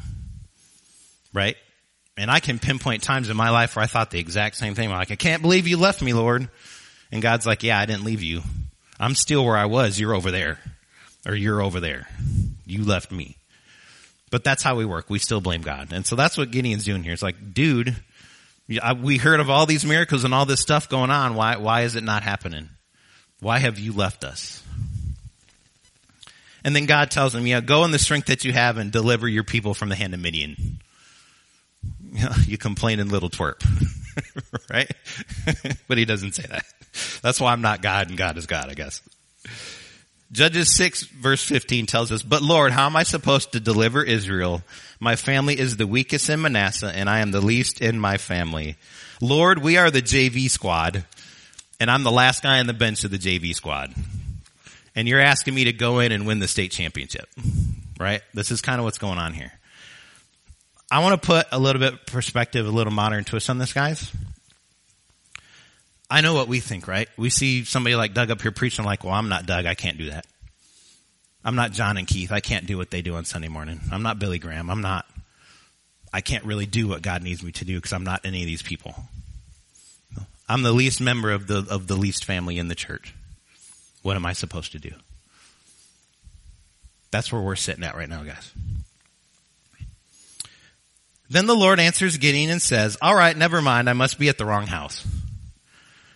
Right? 1.31 1.55
And 2.17 2.29
I 2.29 2.41
can 2.41 2.59
pinpoint 2.59 3.03
times 3.03 3.29
in 3.29 3.37
my 3.37 3.49
life 3.49 3.77
where 3.77 3.83
I 3.83 3.87
thought 3.87 4.11
the 4.11 4.19
exact 4.19 4.57
same 4.57 4.75
thing. 4.75 4.91
I'm 4.91 4.97
like, 4.97 5.11
I 5.11 5.15
can't 5.15 5.41
believe 5.41 5.69
you 5.69 5.77
left 5.77 6.01
me, 6.01 6.11
Lord. 6.11 6.49
And 7.13 7.21
God's 7.21 7.45
like, 7.45 7.63
yeah, 7.63 7.79
I 7.79 7.85
didn't 7.85 8.03
leave 8.03 8.21
you. 8.21 8.41
I'm 8.99 9.15
still 9.15 9.45
where 9.45 9.55
I 9.55 9.67
was. 9.67 9.97
You're 9.97 10.13
over 10.13 10.31
there. 10.31 10.59
Or 11.25 11.35
you're 11.35 11.61
over 11.61 11.79
there. 11.79 12.07
You 12.65 12.83
left 12.83 13.11
me. 13.11 13.37
But 14.29 14.43
that's 14.43 14.63
how 14.63 14.75
we 14.75 14.85
work. 14.85 15.09
We 15.09 15.19
still 15.19 15.41
blame 15.41 15.61
God. 15.61 15.93
And 15.93 16.05
so 16.05 16.15
that's 16.15 16.37
what 16.37 16.51
Gideon's 16.51 16.85
doing 16.85 17.03
here. 17.03 17.13
It's 17.13 17.21
like, 17.21 17.53
dude, 17.53 17.95
we 18.67 19.17
heard 19.17 19.39
of 19.39 19.49
all 19.49 19.65
these 19.65 19.85
miracles 19.85 20.23
and 20.23 20.33
all 20.33 20.45
this 20.45 20.59
stuff 20.59 20.89
going 20.89 21.11
on. 21.11 21.35
Why, 21.35 21.57
why 21.57 21.81
is 21.81 21.95
it 21.95 22.03
not 22.03 22.23
happening? 22.23 22.69
Why 23.39 23.59
have 23.59 23.77
you 23.77 23.93
left 23.93 24.23
us? 24.23 24.63
And 26.63 26.75
then 26.75 26.85
God 26.85 27.11
tells 27.11 27.35
him, 27.35 27.45
yeah, 27.45 27.61
go 27.61 27.83
in 27.83 27.91
the 27.91 27.99
strength 27.99 28.27
that 28.27 28.45
you 28.45 28.53
have 28.53 28.77
and 28.77 28.91
deliver 28.91 29.27
your 29.27 29.43
people 29.43 29.73
from 29.73 29.89
the 29.89 29.95
hand 29.95 30.13
of 30.13 30.19
Midian. 30.19 30.79
You 32.45 32.59
complaining 32.59 33.09
little 33.09 33.29
twerp. 33.29 33.65
right? 34.69 34.89
but 35.87 35.97
he 35.97 36.05
doesn't 36.05 36.33
say 36.33 36.45
that. 36.47 36.63
That's 37.23 37.41
why 37.41 37.51
I'm 37.51 37.61
not 37.61 37.81
God 37.81 38.09
and 38.09 38.17
God 38.17 38.37
is 38.37 38.45
God, 38.45 38.69
I 38.69 38.75
guess. 38.75 39.01
Judges 40.33 40.75
6 40.75 41.03
verse 41.03 41.43
15 41.43 41.85
tells 41.85 42.11
us, 42.11 42.23
But 42.23 42.41
Lord, 42.41 42.71
how 42.71 42.87
am 42.87 42.95
I 42.95 43.03
supposed 43.03 43.51
to 43.51 43.59
deliver 43.59 44.03
Israel? 44.03 44.63
My 44.99 45.15
family 45.15 45.59
is 45.59 45.77
the 45.77 45.85
weakest 45.85 46.27
in 46.27 46.41
Manasseh 46.41 46.91
and 46.91 47.07
I 47.07 47.19
am 47.19 47.29
the 47.29 47.39
least 47.39 47.81
in 47.81 47.99
my 47.99 48.17
family. 48.17 48.75
Lord, 49.21 49.59
we 49.59 49.77
are 49.77 49.91
the 49.91 50.01
JV 50.01 50.49
squad 50.49 51.05
and 51.79 51.91
I'm 51.91 52.03
the 52.03 52.11
last 52.11 52.41
guy 52.41 52.59
on 52.59 52.65
the 52.65 52.73
bench 52.73 53.03
of 53.03 53.11
the 53.11 53.19
JV 53.19 53.53
squad 53.53 53.93
and 54.95 55.07
you're 55.07 55.21
asking 55.21 55.53
me 55.53 55.65
to 55.65 55.73
go 55.73 55.99
in 55.99 56.11
and 56.11 56.25
win 56.25 56.39
the 56.39 56.47
state 56.47 56.71
championship, 56.71 57.29
right? 57.99 58.23
This 58.33 58.49
is 58.49 58.59
kind 58.61 58.79
of 58.79 58.85
what's 58.85 58.97
going 58.97 59.19
on 59.19 59.33
here. 59.33 59.51
I 60.89 60.99
want 60.99 61.21
to 61.21 61.25
put 61.25 61.45
a 61.51 61.59
little 61.59 61.79
bit 61.79 62.07
perspective, 62.07 62.65
a 62.65 62.71
little 62.71 62.93
modern 62.93 63.23
twist 63.23 63.51
on 63.51 63.59
this, 63.59 63.71
guys. 63.71 64.11
I 66.13 66.21
know 66.21 66.35
what 66.35 66.47
we 66.47 66.59
think, 66.59 66.87
right? 66.87 67.09
We 67.17 67.31
see 67.31 67.63
somebody 67.63 67.95
like 67.95 68.13
Doug 68.13 68.29
up 68.29 68.39
here 68.39 68.51
preaching 68.51 68.85
like, 68.85 69.03
well, 69.03 69.15
I'm 69.15 69.29
not 69.29 69.47
Doug. 69.47 69.65
I 69.65 69.73
can't 69.73 69.97
do 69.97 70.11
that. 70.11 70.27
I'm 71.43 71.55
not 71.55 71.71
John 71.71 71.97
and 71.97 72.05
Keith. 72.05 72.31
I 72.31 72.39
can't 72.39 72.67
do 72.67 72.77
what 72.77 72.91
they 72.91 73.01
do 73.01 73.15
on 73.15 73.25
Sunday 73.25 73.47
morning. 73.47 73.79
I'm 73.91 74.03
not 74.03 74.19
Billy 74.19 74.37
Graham. 74.37 74.69
I'm 74.69 74.81
not, 74.81 75.07
I 76.13 76.21
can't 76.21 76.45
really 76.45 76.67
do 76.67 76.87
what 76.87 77.01
God 77.01 77.23
needs 77.23 77.41
me 77.41 77.51
to 77.53 77.65
do 77.65 77.77
because 77.77 77.93
I'm 77.93 78.03
not 78.03 78.21
any 78.25 78.43
of 78.43 78.45
these 78.45 78.61
people. 78.61 78.93
I'm 80.47 80.61
the 80.61 80.71
least 80.71 81.01
member 81.01 81.31
of 81.31 81.47
the, 81.47 81.65
of 81.67 81.87
the 81.87 81.95
least 81.95 82.25
family 82.25 82.59
in 82.59 82.67
the 82.67 82.75
church. 82.75 83.15
What 84.03 84.15
am 84.15 84.23
I 84.23 84.33
supposed 84.33 84.73
to 84.73 84.79
do? 84.79 84.91
That's 87.09 87.31
where 87.31 87.41
we're 87.41 87.55
sitting 87.55 87.83
at 87.83 87.95
right 87.95 88.07
now, 88.07 88.21
guys. 88.21 88.51
Then 91.27 91.47
the 91.47 91.55
Lord 91.55 91.79
answers 91.79 92.17
Gideon 92.17 92.51
and 92.51 92.61
says, 92.61 92.99
all 93.01 93.15
right, 93.15 93.35
never 93.35 93.63
mind. 93.63 93.89
I 93.89 93.93
must 93.93 94.19
be 94.19 94.29
at 94.29 94.37
the 94.37 94.45
wrong 94.45 94.67
house. 94.67 95.07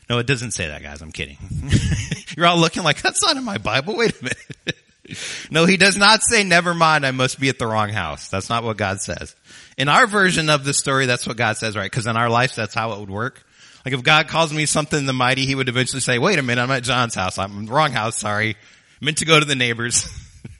No, 0.10 0.20
it 0.20 0.28
doesn't 0.28 0.52
say 0.52 0.68
that, 0.68 0.82
guys. 0.82 1.02
I'm 1.02 1.12
kidding. 1.12 1.38
You're 2.38 2.46
all 2.46 2.58
looking 2.58 2.84
like, 2.84 3.02
that's 3.02 3.26
not 3.26 3.36
in 3.36 3.44
my 3.44 3.58
Bible. 3.58 3.96
Wait 3.98 4.20
a 4.20 4.24
minute. 4.24 4.78
no, 5.52 5.66
he 5.66 5.78
does 5.78 5.98
not 5.98 6.22
say, 6.24 6.44
never 6.44 6.74
mind. 6.74 7.06
I 7.06 7.12
must 7.12 7.40
be 7.40 7.50
at 7.50 7.60
the 7.60 7.68
wrong 7.68 7.90
house. 7.90 8.30
That's 8.30 8.50
not 8.50 8.64
what 8.64 8.78
God 8.78 9.02
says. 9.02 9.36
In 9.78 9.90
our 9.90 10.08
version 10.08 10.50
of 10.50 10.64
the 10.64 10.74
story, 10.74 11.06
that's 11.06 11.28
what 11.28 11.38
God 11.38 11.58
says, 11.58 11.76
right? 11.76 11.92
Cause 11.92 12.08
in 12.08 12.18
our 12.18 12.30
life, 12.30 12.56
that's 12.56 12.74
how 12.74 12.94
it 12.94 13.00
would 13.00 13.10
work. 13.10 13.44
Like 13.86 13.94
if 13.94 14.04
God 14.04 14.28
calls 14.28 14.54
me 14.54 14.66
something 14.66 15.06
the 15.06 15.14
mighty, 15.14 15.46
he 15.46 15.56
would 15.56 15.70
eventually 15.70 16.02
say, 16.02 16.20
wait 16.20 16.40
a 16.40 16.44
minute, 16.44 16.62
I'm 16.62 16.72
at 16.72 16.84
John's 16.84 17.16
house. 17.16 17.38
I'm 17.38 17.58
in 17.58 17.66
the 17.66 17.72
wrong 17.72 17.92
house. 17.92 18.18
Sorry. 18.18 18.52
I 18.52 19.06
meant 19.06 19.20
to 19.20 19.26
go 19.26 19.40
to 19.40 19.46
the 19.46 19.56
neighbors. 19.56 20.10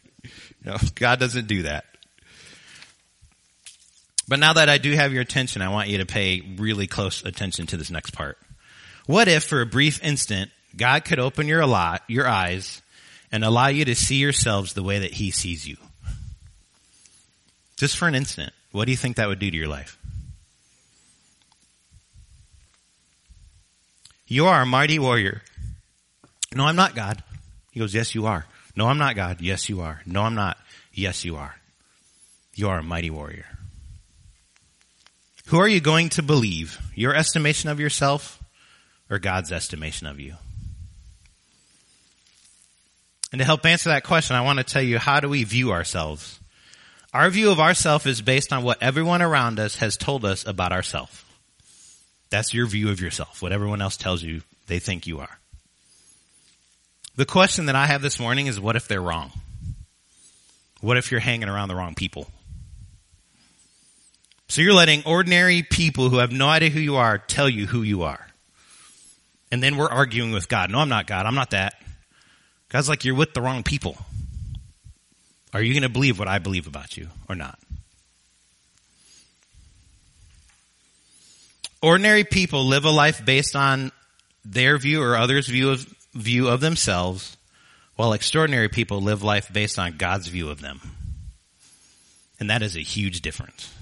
no, 0.64 0.78
God 0.96 1.20
doesn't 1.20 1.48
do 1.48 1.64
that. 1.64 1.86
But 4.28 4.40
now 4.40 4.54
that 4.54 4.68
I 4.68 4.78
do 4.78 4.92
have 4.92 5.14
your 5.14 5.22
attention, 5.22 5.62
I 5.62 5.70
want 5.70 5.88
you 5.88 6.00
to 6.00 6.06
pay 6.06 6.42
really 6.58 6.86
close 6.86 7.24
attention 7.24 7.66
to 7.68 7.78
this 7.78 7.90
next 7.90 8.12
part. 8.12 8.38
What 9.08 9.28
if 9.28 9.46
for 9.46 9.62
a 9.62 9.66
brief 9.66 10.04
instant, 10.04 10.52
God 10.76 11.06
could 11.06 11.18
open 11.18 11.48
your, 11.48 11.66
lot, 11.66 12.04
your 12.08 12.28
eyes 12.28 12.82
and 13.32 13.44
allow 13.44 13.68
you 13.68 13.86
to 13.86 13.96
see 13.96 14.18
yourselves 14.18 14.74
the 14.74 14.84
way 14.84 15.00
that 15.00 15.14
he 15.14 15.32
sees 15.32 15.68
you? 15.68 15.78
Just 17.78 17.98
for 17.98 18.08
an 18.08 18.16
instant. 18.16 18.54
What 18.72 18.86
do 18.86 18.92
you 18.92 18.98
think 18.98 19.16
that 19.16 19.30
would 19.30 19.40
do 19.40 19.50
to 19.50 19.58
your 19.58 19.70
life? 19.70 19.98
You 24.28 24.48
are 24.48 24.62
a 24.62 24.66
mighty 24.66 25.00
warrior. 25.00 25.42
No, 26.54 26.66
I'm 26.66 26.76
not 26.76 26.94
God. 26.94 27.24
He 27.72 27.80
goes, 27.80 27.94
yes, 27.94 28.14
you 28.14 28.26
are. 28.26 28.46
No, 28.76 28.88
I'm 28.88 28.98
not 28.98 29.16
God. 29.16 29.40
Yes, 29.40 29.70
you 29.70 29.82
are. 29.82 30.02
No, 30.06 30.24
I'm 30.24 30.36
not. 30.36 30.58
Yes, 30.92 31.24
you 31.24 31.38
are. 31.38 31.56
You 32.56 32.70
are 32.70 32.80
a 32.80 32.84
mighty 32.84 33.10
warrior. 33.10 33.46
Who 35.48 35.60
are 35.60 35.68
you 35.68 35.80
going 35.80 36.10
to 36.10 36.24
believe? 36.24 36.78
Your 36.94 37.16
estimation 37.16 37.70
of 37.70 37.80
yourself 37.80 38.37
or 39.10 39.20
God's 39.20 39.52
estimation 39.52 40.08
of 40.08 40.20
you? 40.20 40.36
And 43.32 43.40
to 43.40 43.46
help 43.46 43.66
answer 43.66 43.90
that 43.90 44.04
question, 44.04 44.36
I 44.36 44.42
want 44.42 44.60
to 44.60 44.64
tell 44.64 44.82
you 44.82 45.00
how 45.00 45.20
do 45.20 45.30
we 45.30 45.44
view 45.44 45.72
ourselves? 45.72 46.40
Our 47.14 47.30
view 47.30 47.52
of 47.52 47.60
ourselves 47.60 48.06
is 48.06 48.22
based 48.22 48.54
on 48.54 48.64
what 48.64 48.82
everyone 48.82 49.22
around 49.22 49.60
us 49.60 49.78
has 49.78 49.98
told 49.98 50.24
us 50.24 50.46
about 50.46 50.72
ourselves. 50.72 51.24
That's 52.30 52.54
your 52.54 52.68
view 52.68 52.90
of 52.90 53.02
yourself, 53.02 53.42
what 53.42 53.52
everyone 53.52 53.82
else 53.82 53.98
tells 53.98 54.22
you 54.22 54.42
they 54.68 54.80
think 54.80 55.08
you 55.08 55.20
are. 55.20 55.40
The 57.16 57.26
question 57.26 57.66
that 57.66 57.76
I 57.76 57.88
have 57.88 58.02
this 58.02 58.20
morning 58.20 58.48
is 58.48 58.60
what 58.60 58.76
if 58.76 58.88
they're 58.88 59.02
wrong? 59.02 59.32
What 60.82 60.98
if 60.98 61.10
you're 61.10 61.20
hanging 61.20 61.50
around 61.50 61.70
the 61.70 61.76
wrong 61.76 61.96
people? 61.96 62.28
So 64.50 64.62
you're 64.62 64.74
letting 64.74 65.04
ordinary 65.06 65.64
people 65.64 66.10
who 66.10 66.18
have 66.18 66.32
no 66.32 66.48
idea 66.48 66.70
who 66.70 66.80
you 66.80 66.98
are 66.98 67.18
tell 67.18 67.50
you 67.50 67.66
who 67.66 67.82
you 67.82 68.04
are. 68.04 68.27
And 69.52 69.64
then 69.64 69.78
we're 69.78 69.90
arguing 69.90 70.32
with 70.32 70.50
God. 70.50 70.72
No, 70.72 70.80
I'm 70.80 70.90
not 70.90 71.08
God. 71.08 71.26
I'm 71.26 71.36
not 71.36 71.52
that. 71.52 71.76
God's 72.70 72.90
like, 72.90 73.06
you're 73.06 73.16
with 73.16 73.34
the 73.34 73.42
wrong 73.42 73.64
people. 73.64 73.98
Are 75.54 75.62
you 75.62 75.74
going 75.74 75.84
to 75.84 75.90
believe 75.90 76.20
what 76.20 76.28
I 76.28 76.40
believe 76.40 76.68
about 76.68 76.98
you 76.98 77.08
or 77.30 77.36
not? 77.36 77.58
Ordinary 81.82 82.24
people 82.24 82.66
live 82.66 82.86
a 82.86 82.92
life 82.92 83.24
based 83.24 83.56
on 83.56 83.92
their 84.44 84.78
view 84.78 85.02
or 85.02 85.16
others' 85.16 85.48
view 85.48 85.70
of, 85.70 85.86
view 86.14 86.48
of 86.50 86.60
themselves, 86.60 87.38
while 87.96 88.14
extraordinary 88.14 88.68
people 88.68 89.02
live 89.02 89.24
life 89.24 89.52
based 89.52 89.80
on 89.80 89.98
God's 89.98 90.28
view 90.28 90.50
of 90.50 90.60
them. 90.60 90.82
And 92.40 92.50
that 92.50 92.62
is 92.62 92.76
a 92.76 92.82
huge 92.82 93.22
difference. 93.22 93.74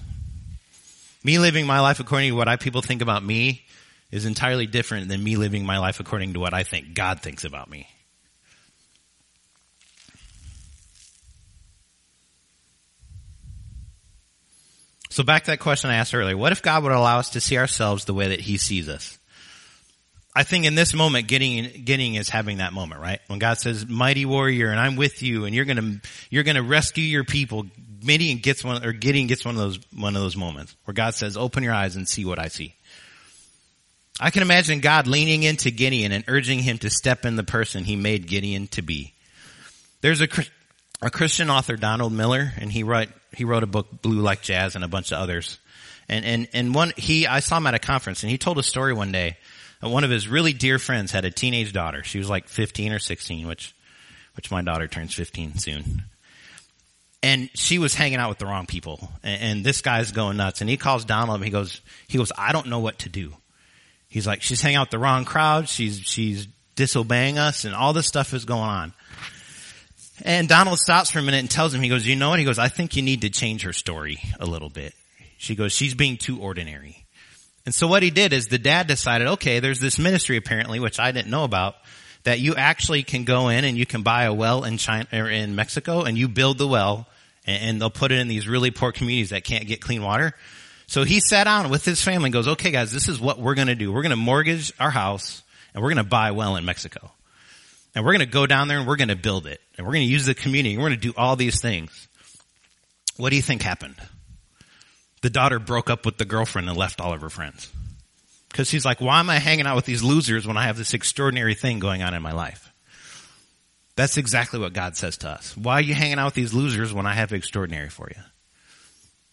Me 1.24 1.38
living 1.38 1.66
my 1.66 1.80
life 1.80 1.98
according 1.98 2.30
to 2.30 2.36
what 2.36 2.48
I 2.48 2.56
people 2.56 2.82
think 2.82 3.02
about 3.02 3.24
me 3.24 3.65
is 4.10 4.24
entirely 4.24 4.66
different 4.66 5.08
than 5.08 5.22
me 5.22 5.36
living 5.36 5.64
my 5.64 5.78
life 5.78 6.00
according 6.00 6.34
to 6.34 6.40
what 6.40 6.54
I 6.54 6.62
think 6.62 6.94
God 6.94 7.20
thinks 7.20 7.44
about 7.44 7.70
me. 7.70 7.88
So 15.10 15.22
back 15.22 15.44
to 15.44 15.52
that 15.52 15.60
question 15.60 15.88
I 15.88 15.96
asked 15.96 16.14
earlier. 16.14 16.36
What 16.36 16.52
if 16.52 16.60
God 16.60 16.82
would 16.82 16.92
allow 16.92 17.18
us 17.18 17.30
to 17.30 17.40
see 17.40 17.56
ourselves 17.56 18.04
the 18.04 18.12
way 18.12 18.28
that 18.28 18.40
he 18.40 18.58
sees 18.58 18.86
us? 18.86 19.18
I 20.34 20.42
think 20.42 20.66
in 20.66 20.74
this 20.74 20.92
moment, 20.92 21.28
Gideon, 21.28 21.84
Gideon 21.86 22.16
is 22.16 22.28
having 22.28 22.58
that 22.58 22.74
moment, 22.74 23.00
right? 23.00 23.20
When 23.28 23.38
God 23.38 23.56
says, 23.56 23.86
mighty 23.88 24.26
warrior, 24.26 24.70
and 24.70 24.78
I'm 24.78 24.96
with 24.96 25.22
you, 25.22 25.46
and 25.46 25.54
you're 25.54 25.64
gonna, 25.64 26.02
you're 26.28 26.42
gonna 26.42 26.62
rescue 26.62 27.02
your 27.02 27.24
people. 27.24 27.64
Gideon 28.00 28.36
gets 28.38 28.62
one, 28.62 28.84
or 28.84 28.92
Gideon 28.92 29.26
gets 29.28 29.46
one 29.46 29.54
of 29.54 29.60
those, 29.62 29.78
one 29.96 30.14
of 30.14 30.20
those 30.20 30.36
moments 30.36 30.76
where 30.84 30.92
God 30.92 31.14
says, 31.14 31.38
open 31.38 31.62
your 31.64 31.72
eyes 31.72 31.96
and 31.96 32.06
see 32.06 32.26
what 32.26 32.38
I 32.38 32.48
see. 32.48 32.74
I 34.18 34.30
can 34.30 34.42
imagine 34.42 34.80
God 34.80 35.06
leaning 35.06 35.42
into 35.42 35.70
Gideon 35.70 36.12
and 36.12 36.24
urging 36.26 36.60
him 36.60 36.78
to 36.78 36.90
step 36.90 37.26
in 37.26 37.36
the 37.36 37.44
person 37.44 37.84
he 37.84 37.96
made 37.96 38.26
Gideon 38.26 38.66
to 38.68 38.82
be. 38.82 39.12
There's 40.00 40.20
a, 40.20 40.28
a 41.02 41.10
Christian 41.10 41.50
author, 41.50 41.76
Donald 41.76 42.12
Miller, 42.12 42.52
and 42.56 42.72
he 42.72 42.82
wrote, 42.82 43.08
he 43.34 43.44
wrote 43.44 43.62
a 43.62 43.66
book, 43.66 44.02
Blue 44.02 44.20
Like 44.20 44.40
Jazz, 44.40 44.74
and 44.74 44.84
a 44.84 44.88
bunch 44.88 45.12
of 45.12 45.18
others. 45.18 45.58
And, 46.08 46.24
and, 46.24 46.48
and 46.52 46.74
one, 46.74 46.92
he, 46.96 47.26
I 47.26 47.40
saw 47.40 47.58
him 47.58 47.66
at 47.66 47.74
a 47.74 47.78
conference, 47.78 48.22
and 48.22 48.30
he 48.30 48.38
told 48.38 48.58
a 48.58 48.62
story 48.62 48.94
one 48.94 49.12
day. 49.12 49.36
That 49.82 49.90
one 49.90 50.04
of 50.04 50.10
his 50.10 50.26
really 50.26 50.54
dear 50.54 50.78
friends 50.78 51.12
had 51.12 51.26
a 51.26 51.30
teenage 51.30 51.74
daughter. 51.74 52.02
She 52.02 52.18
was 52.18 52.30
like 52.30 52.48
15 52.48 52.92
or 52.92 52.98
16, 52.98 53.46
which, 53.46 53.74
which 54.34 54.50
my 54.50 54.62
daughter 54.62 54.86
turns 54.86 55.12
15 55.12 55.58
soon. 55.58 56.04
And 57.22 57.50
she 57.54 57.78
was 57.78 57.92
hanging 57.92 58.18
out 58.18 58.30
with 58.30 58.38
the 58.38 58.46
wrong 58.46 58.64
people. 58.64 59.10
And, 59.22 59.42
and 59.42 59.64
this 59.64 59.82
guy's 59.82 60.12
going 60.12 60.38
nuts. 60.38 60.62
And 60.62 60.70
he 60.70 60.78
calls 60.78 61.04
Donald, 61.04 61.36
and 61.36 61.44
he 61.44 61.50
goes, 61.50 61.82
he 62.08 62.16
goes, 62.16 62.32
I 62.38 62.52
don't 62.52 62.68
know 62.68 62.78
what 62.78 63.00
to 63.00 63.10
do. 63.10 63.34
He's 64.08 64.26
like, 64.26 64.42
she's 64.42 64.60
hanging 64.60 64.76
out 64.76 64.86
with 64.86 64.90
the 64.90 64.98
wrong 64.98 65.24
crowd. 65.24 65.68
She's, 65.68 65.98
she's 65.98 66.46
disobeying 66.74 67.38
us 67.38 67.64
and 67.64 67.74
all 67.74 67.92
this 67.92 68.06
stuff 68.06 68.32
is 68.34 68.44
going 68.44 68.60
on. 68.60 68.92
And 70.24 70.48
Donald 70.48 70.78
stops 70.78 71.10
for 71.10 71.18
a 71.18 71.22
minute 71.22 71.40
and 71.40 71.50
tells 71.50 71.74
him, 71.74 71.82
he 71.82 71.88
goes, 71.88 72.06
you 72.06 72.16
know 72.16 72.30
what? 72.30 72.38
He 72.38 72.44
goes, 72.44 72.58
I 72.58 72.68
think 72.68 72.96
you 72.96 73.02
need 73.02 73.22
to 73.22 73.30
change 73.30 73.62
her 73.62 73.72
story 73.72 74.18
a 74.40 74.46
little 74.46 74.70
bit. 74.70 74.94
She 75.36 75.54
goes, 75.54 75.72
she's 75.72 75.94
being 75.94 76.16
too 76.16 76.40
ordinary. 76.40 77.04
And 77.66 77.74
so 77.74 77.86
what 77.86 78.02
he 78.02 78.10
did 78.10 78.32
is 78.32 78.46
the 78.46 78.58
dad 78.58 78.86
decided, 78.86 79.26
okay, 79.26 79.60
there's 79.60 79.80
this 79.80 79.98
ministry 79.98 80.36
apparently, 80.36 80.80
which 80.80 80.98
I 80.98 81.12
didn't 81.12 81.30
know 81.30 81.44
about, 81.44 81.74
that 82.22 82.40
you 82.40 82.54
actually 82.54 83.02
can 83.02 83.24
go 83.24 83.48
in 83.48 83.64
and 83.64 83.76
you 83.76 83.84
can 83.84 84.02
buy 84.02 84.24
a 84.24 84.32
well 84.32 84.64
in 84.64 84.78
China 84.78 85.06
or 85.12 85.28
in 85.28 85.54
Mexico 85.54 86.02
and 86.02 86.16
you 86.16 86.28
build 86.28 86.58
the 86.58 86.66
well 86.66 87.06
and, 87.46 87.62
and 87.62 87.80
they'll 87.80 87.90
put 87.90 88.12
it 88.12 88.18
in 88.18 88.28
these 88.28 88.48
really 88.48 88.70
poor 88.70 88.92
communities 88.92 89.30
that 89.30 89.44
can't 89.44 89.66
get 89.66 89.80
clean 89.80 90.02
water. 90.02 90.32
So 90.88 91.04
he 91.04 91.20
sat 91.20 91.44
down 91.44 91.68
with 91.70 91.84
his 91.84 92.02
family 92.02 92.26
and 92.26 92.32
goes, 92.32 92.48
okay 92.48 92.70
guys, 92.70 92.92
this 92.92 93.08
is 93.08 93.20
what 93.20 93.40
we're 93.40 93.54
going 93.54 93.68
to 93.68 93.74
do. 93.74 93.92
We're 93.92 94.02
going 94.02 94.10
to 94.10 94.16
mortgage 94.16 94.72
our 94.78 94.90
house 94.90 95.42
and 95.74 95.82
we're 95.82 95.90
going 95.90 96.04
to 96.04 96.08
buy 96.08 96.30
well 96.30 96.56
in 96.56 96.64
Mexico. 96.64 97.10
And 97.94 98.04
we're 98.04 98.12
going 98.12 98.26
to 98.26 98.32
go 98.32 98.46
down 98.46 98.68
there 98.68 98.78
and 98.78 98.86
we're 98.86 98.96
going 98.96 99.08
to 99.08 99.16
build 99.16 99.46
it. 99.46 99.60
And 99.76 99.86
we're 99.86 99.94
going 99.94 100.06
to 100.06 100.12
use 100.12 100.26
the 100.26 100.34
community. 100.34 100.74
And 100.74 100.82
we're 100.82 100.90
going 100.90 101.00
to 101.00 101.08
do 101.08 101.14
all 101.16 101.34
these 101.34 101.60
things. 101.60 102.08
What 103.16 103.30
do 103.30 103.36
you 103.36 103.42
think 103.42 103.62
happened? 103.62 103.96
The 105.22 105.30
daughter 105.30 105.58
broke 105.58 105.90
up 105.90 106.04
with 106.04 106.18
the 106.18 106.24
girlfriend 106.26 106.68
and 106.68 106.76
left 106.76 107.00
all 107.00 107.12
of 107.12 107.22
her 107.22 107.30
friends. 107.30 107.70
Because 108.50 108.68
she's 108.68 108.84
like, 108.84 109.00
why 109.00 109.18
am 109.18 109.28
I 109.28 109.38
hanging 109.38 109.66
out 109.66 109.76
with 109.76 109.86
these 109.86 110.02
losers 110.02 110.46
when 110.46 110.56
I 110.56 110.64
have 110.64 110.76
this 110.76 110.94
extraordinary 110.94 111.54
thing 111.54 111.78
going 111.78 112.02
on 112.02 112.14
in 112.14 112.22
my 112.22 112.32
life? 112.32 112.72
That's 113.96 114.18
exactly 114.18 114.60
what 114.60 114.74
God 114.74 114.96
says 114.96 115.16
to 115.18 115.30
us. 115.30 115.56
Why 115.56 115.74
are 115.74 115.82
you 115.82 115.94
hanging 115.94 116.18
out 116.18 116.26
with 116.26 116.34
these 116.34 116.54
losers 116.54 116.92
when 116.92 117.06
I 117.06 117.14
have 117.14 117.32
extraordinary 117.32 117.88
for 117.88 118.10
you? 118.14 118.22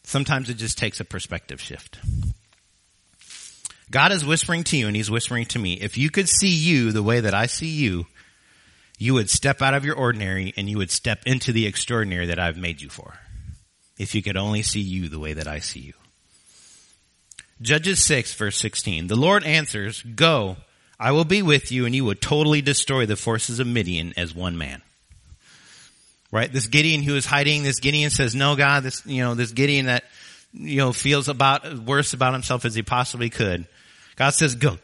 Sometimes 0.03 0.49
it 0.49 0.55
just 0.55 0.77
takes 0.77 0.99
a 0.99 1.05
perspective 1.05 1.61
shift. 1.61 1.99
God 3.89 4.11
is 4.11 4.25
whispering 4.25 4.63
to 4.65 4.77
you 4.77 4.87
and 4.87 4.95
he's 4.95 5.11
whispering 5.11 5.45
to 5.47 5.59
me. 5.59 5.73
If 5.73 5.97
you 5.97 6.09
could 6.09 6.27
see 6.27 6.49
you 6.49 6.91
the 6.91 7.03
way 7.03 7.19
that 7.19 7.33
I 7.33 7.45
see 7.45 7.67
you, 7.67 8.07
you 8.97 9.13
would 9.13 9.29
step 9.29 9.61
out 9.61 9.73
of 9.73 9.85
your 9.85 9.95
ordinary 9.95 10.53
and 10.57 10.69
you 10.69 10.77
would 10.77 10.91
step 10.91 11.23
into 11.25 11.51
the 11.51 11.67
extraordinary 11.67 12.25
that 12.27 12.39
I've 12.39 12.57
made 12.57 12.81
you 12.81 12.89
for. 12.89 13.19
If 13.97 14.15
you 14.15 14.23
could 14.23 14.37
only 14.37 14.63
see 14.63 14.81
you 14.81 15.09
the 15.09 15.19
way 15.19 15.33
that 15.33 15.47
I 15.47 15.59
see 15.59 15.81
you. 15.81 15.93
Judges 17.61 18.03
6 18.03 18.33
verse 18.33 18.57
16. 18.57 19.07
The 19.07 19.15
Lord 19.15 19.43
answers, 19.43 20.01
go, 20.01 20.57
I 20.99 21.11
will 21.11 21.25
be 21.25 21.41
with 21.41 21.71
you 21.71 21.85
and 21.85 21.93
you 21.93 22.03
will 22.03 22.15
totally 22.15 22.61
destroy 22.61 23.05
the 23.05 23.15
forces 23.15 23.59
of 23.59 23.67
Midian 23.67 24.13
as 24.17 24.33
one 24.33 24.57
man. 24.57 24.81
Right? 26.33 26.51
This 26.51 26.65
Gideon 26.65 27.03
who 27.03 27.15
is 27.15 27.27
hiding, 27.27 27.61
this 27.61 27.79
Gideon 27.79 28.09
says, 28.09 28.33
no 28.33 28.55
God, 28.55 28.81
this, 28.81 29.05
you 29.05 29.21
know, 29.21 29.35
this 29.35 29.51
Gideon 29.51 29.85
that, 29.85 30.03
you 30.51 30.77
know, 30.77 30.91
feels 30.91 31.29
about, 31.29 31.77
worse 31.77 32.13
about 32.13 32.33
himself 32.33 32.65
as 32.65 32.73
he 32.73 32.81
possibly 32.81 33.29
could. 33.29 33.67
God 34.15 34.31
says, 34.31 34.55
go, 34.55 34.79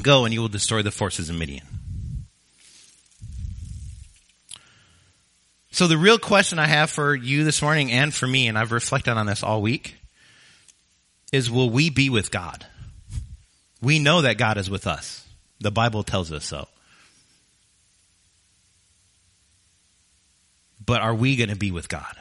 go 0.00 0.24
and 0.24 0.32
you 0.32 0.40
will 0.40 0.48
destroy 0.48 0.80
the 0.80 0.92
forces 0.92 1.28
of 1.28 1.34
Midian. 1.34 1.66
So 5.72 5.88
the 5.88 5.98
real 5.98 6.20
question 6.20 6.60
I 6.60 6.68
have 6.68 6.88
for 6.88 7.16
you 7.16 7.42
this 7.42 7.62
morning 7.62 7.90
and 7.90 8.14
for 8.14 8.28
me, 8.28 8.46
and 8.46 8.56
I've 8.56 8.70
reflected 8.70 9.16
on 9.16 9.26
this 9.26 9.42
all 9.42 9.60
week, 9.60 9.96
is 11.32 11.50
will 11.50 11.68
we 11.68 11.90
be 11.90 12.10
with 12.10 12.30
God? 12.30 12.64
We 13.80 13.98
know 13.98 14.20
that 14.20 14.38
God 14.38 14.56
is 14.56 14.70
with 14.70 14.86
us. 14.86 15.26
The 15.58 15.72
Bible 15.72 16.04
tells 16.04 16.30
us 16.30 16.44
so. 16.44 16.68
But 20.84 21.00
are 21.00 21.14
we 21.14 21.36
going 21.36 21.50
to 21.50 21.56
be 21.56 21.70
with 21.70 21.88
God? 21.88 22.14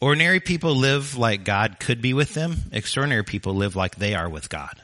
Ordinary 0.00 0.40
people 0.40 0.74
live 0.74 1.16
like 1.16 1.44
God 1.44 1.78
could 1.80 2.02
be 2.02 2.14
with 2.14 2.34
them. 2.34 2.56
Extraordinary 2.72 3.24
people 3.24 3.54
live 3.54 3.76
like 3.76 3.96
they 3.96 4.14
are 4.14 4.28
with 4.28 4.48
God. 4.48 4.80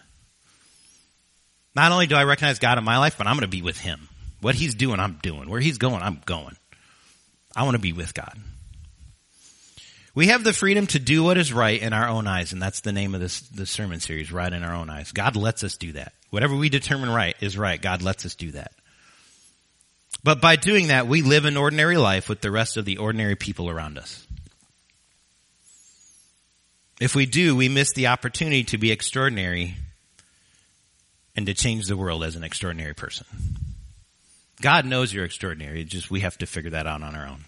Not 1.75 1.92
only 1.92 2.07
do 2.07 2.14
I 2.14 2.25
recognize 2.25 2.59
God 2.59 2.79
in 2.79 2.85
my 2.85 2.98
life, 2.98 3.16
but 3.16 3.27
I'm 3.27 3.35
going 3.35 3.42
to 3.42 3.48
be 3.48 3.62
with 3.62 3.79
Him. 3.79 4.09
What 4.42 4.57
he's 4.57 4.75
doing, 4.75 4.98
I'm 4.98 5.20
doing. 5.22 5.48
Where 5.48 5.61
he's 5.61 5.79
going, 5.79 6.03
I'm 6.03 6.20
going. 6.27 6.57
I 7.55 7.62
want 7.62 7.77
to 7.77 7.81
be 7.81 7.92
with 7.92 8.12
God. 8.12 8.37
We 10.14 10.27
have 10.27 10.44
the 10.44 10.53
freedom 10.53 10.88
to 10.88 10.98
do 10.98 11.22
what 11.22 11.38
is 11.38 11.53
right 11.53 11.81
in 11.81 11.92
our 11.92 12.09
own 12.09 12.27
eyes, 12.27 12.53
and 12.53 12.61
that's 12.61 12.81
the 12.81 12.92
name 12.92 13.14
of 13.14 13.20
this, 13.20 13.40
this 13.42 13.70
sermon 13.70 14.01
series, 14.01 14.33
right 14.33 14.53
in 14.53 14.64
our 14.64 14.75
own 14.75 14.90
eyes. 14.90 15.12
God 15.12 15.37
lets 15.37 15.62
us 15.62 15.77
do 15.77 15.92
that. 15.92 16.12
Whatever 16.31 16.57
we 16.57 16.68
determine 16.68 17.09
right 17.09 17.37
is 17.40 17.57
right. 17.57 17.81
God 17.81 18.03
lets 18.03 18.27
us 18.27 18.35
do 18.35 18.51
that. 18.51 18.72
But 20.25 20.40
by 20.40 20.57
doing 20.57 20.88
that, 20.88 21.07
we 21.07 21.22
live 21.22 21.44
an 21.44 21.57
ordinary 21.57 21.96
life 21.96 22.29
with 22.29 22.40
the 22.40 22.51
rest 22.51 22.77
of 22.77 22.85
the 22.85 22.98
ordinary 22.98 23.37
people 23.37 23.68
around 23.68 23.98
us. 23.98 24.27
If 27.01 27.16
we 27.16 27.27
do, 27.27 27.57
we 27.57 27.68
miss 27.68 27.92
the 27.92 28.07
opportunity 28.07 28.62
to 28.64 28.79
be 28.79 28.92
extraordinary 28.92 29.75
and 31.35 31.46
to 31.46 31.55
change 31.55 31.87
the 31.87 31.96
world 31.96 32.22
as 32.22 32.37
an 32.37 32.44
extraordinary 32.44 32.94
person. 32.94 33.27
God 34.61 34.87
knows 34.87 35.12
you're 35.12 35.25
extraordinary. 35.25 35.81
It's 35.81 35.90
just 35.90 36.11
we 36.11 36.20
have 36.20 36.38
to 36.38 36.46
figure 36.46 36.70
that 36.70 36.87
out 36.87 37.03
on 37.03 37.16
our 37.16 37.27
own. 37.27 37.44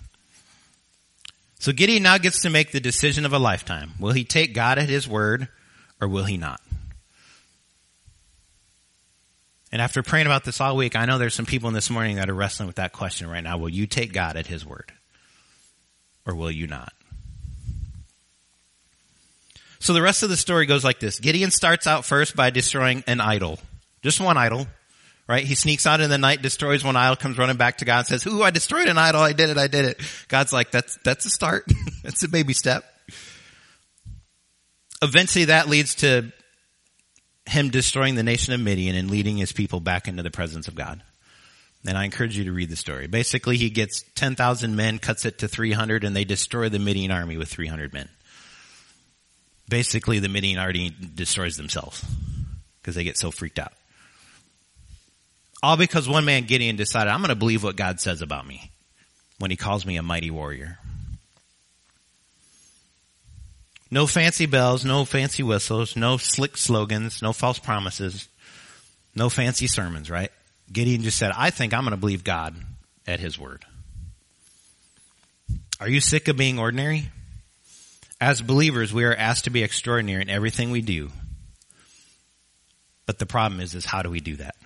So 1.60 1.72
Gideon 1.72 2.02
now 2.02 2.18
gets 2.18 2.42
to 2.42 2.50
make 2.50 2.72
the 2.72 2.80
decision 2.80 3.24
of 3.24 3.32
a 3.32 3.38
lifetime. 3.38 3.92
Will 4.00 4.12
he 4.12 4.24
take 4.24 4.54
God 4.54 4.78
at 4.78 4.88
his 4.88 5.08
word 5.08 5.48
or 6.00 6.08
will 6.08 6.24
he 6.24 6.36
not? 6.36 6.60
And 9.74 9.82
after 9.82 10.04
praying 10.04 10.26
about 10.26 10.44
this 10.44 10.60
all 10.60 10.76
week, 10.76 10.94
I 10.94 11.04
know 11.04 11.18
there's 11.18 11.34
some 11.34 11.46
people 11.46 11.66
in 11.66 11.74
this 11.74 11.90
morning 11.90 12.14
that 12.14 12.30
are 12.30 12.34
wrestling 12.34 12.68
with 12.68 12.76
that 12.76 12.92
question 12.92 13.28
right 13.28 13.42
now. 13.42 13.58
Will 13.58 13.68
you 13.68 13.88
take 13.88 14.12
God 14.12 14.36
at 14.36 14.46
his 14.46 14.64
word 14.64 14.92
or 16.24 16.36
will 16.36 16.52
you 16.52 16.68
not? 16.68 16.92
So 19.80 19.92
the 19.92 20.00
rest 20.00 20.22
of 20.22 20.28
the 20.28 20.36
story 20.36 20.66
goes 20.66 20.84
like 20.84 21.00
this. 21.00 21.18
Gideon 21.18 21.50
starts 21.50 21.88
out 21.88 22.04
first 22.04 22.36
by 22.36 22.50
destroying 22.50 23.02
an 23.08 23.20
idol. 23.20 23.58
Just 24.00 24.20
one 24.20 24.36
idol. 24.36 24.68
Right? 25.26 25.42
He 25.42 25.56
sneaks 25.56 25.88
out 25.88 26.00
in 26.00 26.08
the 26.08 26.18
night, 26.18 26.40
destroys 26.40 26.84
one 26.84 26.94
idol, 26.94 27.16
comes 27.16 27.36
running 27.36 27.56
back 27.56 27.78
to 27.78 27.84
God 27.84 27.98
and 27.98 28.06
says, 28.06 28.26
Ooh, 28.28 28.44
I 28.44 28.50
destroyed 28.50 28.86
an 28.86 28.96
idol. 28.96 29.22
I 29.22 29.32
did 29.32 29.50
it. 29.50 29.58
I 29.58 29.66
did 29.66 29.86
it. 29.86 30.00
God's 30.28 30.52
like, 30.52 30.70
that's, 30.70 30.98
that's 31.02 31.26
a 31.26 31.30
start. 31.30 31.64
that's 32.04 32.22
a 32.22 32.28
baby 32.28 32.52
step. 32.52 32.84
Eventually 35.02 35.46
that 35.46 35.68
leads 35.68 35.96
to 35.96 36.30
him 37.46 37.70
destroying 37.70 38.14
the 38.14 38.22
nation 38.22 38.54
of 38.54 38.60
Midian 38.60 38.96
and 38.96 39.10
leading 39.10 39.36
his 39.36 39.52
people 39.52 39.80
back 39.80 40.08
into 40.08 40.22
the 40.22 40.30
presence 40.30 40.68
of 40.68 40.74
God. 40.74 41.02
And 41.86 41.98
I 41.98 42.04
encourage 42.04 42.36
you 42.36 42.44
to 42.44 42.52
read 42.52 42.70
the 42.70 42.76
story. 42.76 43.06
Basically, 43.06 43.58
he 43.58 43.68
gets 43.68 44.02
10,000 44.14 44.74
men, 44.74 44.98
cuts 44.98 45.26
it 45.26 45.38
to 45.38 45.48
300, 45.48 46.04
and 46.04 46.16
they 46.16 46.24
destroy 46.24 46.70
the 46.70 46.78
Midian 46.78 47.10
army 47.10 47.36
with 47.36 47.48
300 47.48 47.92
men. 47.92 48.08
Basically, 49.68 50.18
the 50.18 50.28
Midian 50.28 50.58
army 50.58 50.90
destroys 50.90 51.56
themselves 51.56 52.04
because 52.80 52.94
they 52.94 53.04
get 53.04 53.18
so 53.18 53.30
freaked 53.30 53.58
out. 53.58 53.72
All 55.62 55.76
because 55.76 56.08
one 56.08 56.24
man, 56.24 56.44
Gideon, 56.44 56.76
decided, 56.76 57.10
I'm 57.10 57.20
going 57.20 57.30
to 57.30 57.34
believe 57.34 57.62
what 57.62 57.76
God 57.76 58.00
says 58.00 58.22
about 58.22 58.46
me 58.46 58.70
when 59.38 59.50
he 59.50 59.56
calls 59.56 59.86
me 59.86 59.96
a 59.96 60.02
mighty 60.02 60.30
warrior. 60.30 60.78
No 63.94 64.08
fancy 64.08 64.46
bells, 64.46 64.84
no 64.84 65.04
fancy 65.04 65.44
whistles, 65.44 65.94
no 65.94 66.16
slick 66.16 66.56
slogans, 66.56 67.22
no 67.22 67.32
false 67.32 67.60
promises, 67.60 68.28
no 69.14 69.28
fancy 69.28 69.68
sermons, 69.68 70.10
right? 70.10 70.32
Gideon 70.72 71.02
just 71.02 71.16
said, 71.16 71.30
I 71.32 71.50
think 71.50 71.72
I'm 71.72 71.82
going 71.82 71.92
to 71.92 71.96
believe 71.96 72.24
God 72.24 72.56
at 73.06 73.20
his 73.20 73.38
word. 73.38 73.64
Are 75.78 75.88
you 75.88 76.00
sick 76.00 76.26
of 76.26 76.36
being 76.36 76.58
ordinary? 76.58 77.08
As 78.20 78.42
believers, 78.42 78.92
we 78.92 79.04
are 79.04 79.14
asked 79.14 79.44
to 79.44 79.50
be 79.50 79.62
extraordinary 79.62 80.22
in 80.22 80.28
everything 80.28 80.72
we 80.72 80.82
do. 80.82 81.12
But 83.06 83.20
the 83.20 83.26
problem 83.26 83.60
is, 83.60 83.76
is 83.76 83.84
how 83.84 84.02
do 84.02 84.10
we 84.10 84.18
do 84.18 84.34
that? 84.36 84.56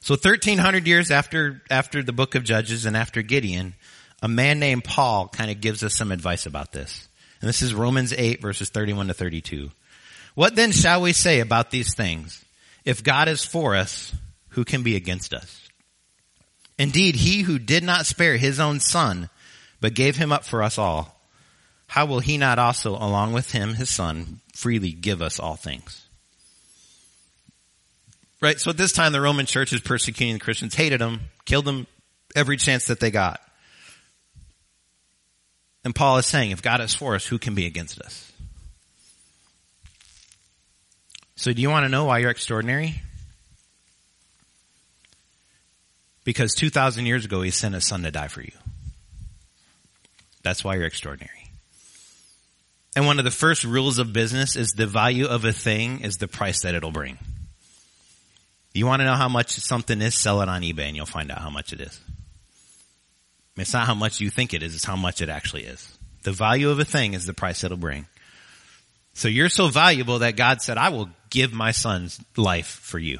So 0.00 0.12
1300 0.12 0.86
years 0.86 1.10
after, 1.10 1.62
after 1.70 2.02
the 2.02 2.12
book 2.12 2.34
of 2.34 2.44
Judges 2.44 2.84
and 2.84 2.94
after 2.94 3.22
Gideon, 3.22 3.72
a 4.20 4.28
man 4.28 4.58
named 4.58 4.84
Paul 4.84 5.28
kind 5.28 5.50
of 5.50 5.62
gives 5.62 5.82
us 5.82 5.94
some 5.94 6.12
advice 6.12 6.44
about 6.44 6.72
this. 6.72 7.08
And 7.44 7.48
this 7.50 7.60
is 7.60 7.74
Romans 7.74 8.14
8 8.16 8.40
verses 8.40 8.70
31 8.70 9.08
to 9.08 9.12
32. 9.12 9.70
What 10.34 10.56
then 10.56 10.72
shall 10.72 11.02
we 11.02 11.12
say 11.12 11.40
about 11.40 11.70
these 11.70 11.94
things? 11.94 12.42
If 12.86 13.04
God 13.04 13.28
is 13.28 13.44
for 13.44 13.74
us, 13.76 14.14
who 14.48 14.64
can 14.64 14.82
be 14.82 14.96
against 14.96 15.34
us? 15.34 15.68
Indeed, 16.78 17.16
he 17.16 17.42
who 17.42 17.58
did 17.58 17.84
not 17.84 18.06
spare 18.06 18.38
his 18.38 18.58
own 18.58 18.80
son, 18.80 19.28
but 19.78 19.92
gave 19.92 20.16
him 20.16 20.32
up 20.32 20.46
for 20.46 20.62
us 20.62 20.78
all, 20.78 21.20
how 21.86 22.06
will 22.06 22.20
he 22.20 22.38
not 22.38 22.58
also, 22.58 22.92
along 22.92 23.34
with 23.34 23.50
him, 23.50 23.74
his 23.74 23.90
son, 23.90 24.40
freely 24.54 24.92
give 24.92 25.20
us 25.20 25.38
all 25.38 25.56
things? 25.56 26.06
Right? 28.40 28.58
So 28.58 28.70
at 28.70 28.78
this 28.78 28.92
time, 28.94 29.12
the 29.12 29.20
Roman 29.20 29.44
church 29.44 29.74
is 29.74 29.82
persecuting 29.82 30.32
the 30.32 30.40
Christians, 30.40 30.76
hated 30.76 31.02
them, 31.02 31.20
killed 31.44 31.66
them 31.66 31.86
every 32.34 32.56
chance 32.56 32.86
that 32.86 33.00
they 33.00 33.10
got. 33.10 33.42
And 35.84 35.94
Paul 35.94 36.16
is 36.16 36.26
saying, 36.26 36.50
if 36.50 36.62
God 36.62 36.80
is 36.80 36.94
for 36.94 37.14
us, 37.14 37.26
who 37.26 37.38
can 37.38 37.54
be 37.54 37.66
against 37.66 38.00
us? 38.00 38.32
So 41.36 41.52
do 41.52 41.60
you 41.60 41.68
want 41.68 41.84
to 41.84 41.90
know 41.90 42.06
why 42.06 42.18
you're 42.18 42.30
extraordinary? 42.30 43.02
Because 46.24 46.54
2,000 46.54 47.04
years 47.04 47.26
ago, 47.26 47.42
he 47.42 47.50
sent 47.50 47.74
his 47.74 47.86
son 47.86 48.02
to 48.04 48.10
die 48.10 48.28
for 48.28 48.40
you. 48.40 48.52
That's 50.42 50.64
why 50.64 50.76
you're 50.76 50.86
extraordinary. 50.86 51.50
And 52.96 53.06
one 53.06 53.18
of 53.18 53.24
the 53.24 53.30
first 53.30 53.64
rules 53.64 53.98
of 53.98 54.12
business 54.12 54.56
is 54.56 54.70
the 54.70 54.86
value 54.86 55.26
of 55.26 55.44
a 55.44 55.52
thing 55.52 56.00
is 56.00 56.16
the 56.16 56.28
price 56.28 56.62
that 56.62 56.74
it'll 56.74 56.92
bring. 56.92 57.18
You 58.72 58.86
want 58.86 59.00
to 59.00 59.06
know 59.06 59.14
how 59.14 59.28
much 59.28 59.50
something 59.50 60.00
is, 60.00 60.14
sell 60.14 60.40
it 60.40 60.48
on 60.48 60.62
eBay 60.62 60.88
and 60.88 60.96
you'll 60.96 61.06
find 61.06 61.30
out 61.30 61.38
how 61.38 61.50
much 61.50 61.72
it 61.72 61.80
is. 61.80 62.00
It's 63.56 63.72
not 63.72 63.86
how 63.86 63.94
much 63.94 64.20
you 64.20 64.30
think 64.30 64.52
it 64.52 64.62
is, 64.62 64.74
it's 64.74 64.84
how 64.84 64.96
much 64.96 65.20
it 65.20 65.28
actually 65.28 65.64
is. 65.64 65.96
The 66.22 66.32
value 66.32 66.70
of 66.70 66.78
a 66.78 66.84
thing 66.84 67.14
is 67.14 67.26
the 67.26 67.34
price 67.34 67.62
it'll 67.62 67.76
bring. 67.76 68.06
So 69.12 69.28
you're 69.28 69.48
so 69.48 69.68
valuable 69.68 70.20
that 70.20 70.36
God 70.36 70.60
said, 70.60 70.76
I 70.76 70.88
will 70.88 71.08
give 71.30 71.52
my 71.52 71.70
son's 71.70 72.20
life 72.36 72.66
for 72.66 72.98
you. 72.98 73.18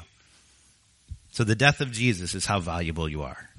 So 1.31 1.43
the 1.43 1.55
death 1.55 1.81
of 1.81 1.91
Jesus 1.91 2.35
is 2.35 2.45
how 2.45 2.59
valuable 2.59 3.07
you 3.07 3.23
are. 3.23 3.49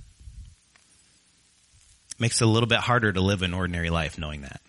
Makes 2.18 2.40
it 2.40 2.44
a 2.44 2.50
little 2.50 2.66
bit 2.66 2.78
harder 2.80 3.12
to 3.12 3.20
live 3.20 3.42
an 3.42 3.54
ordinary 3.54 3.90
life 3.90 4.18
knowing 4.18 4.42
that. 4.42 4.60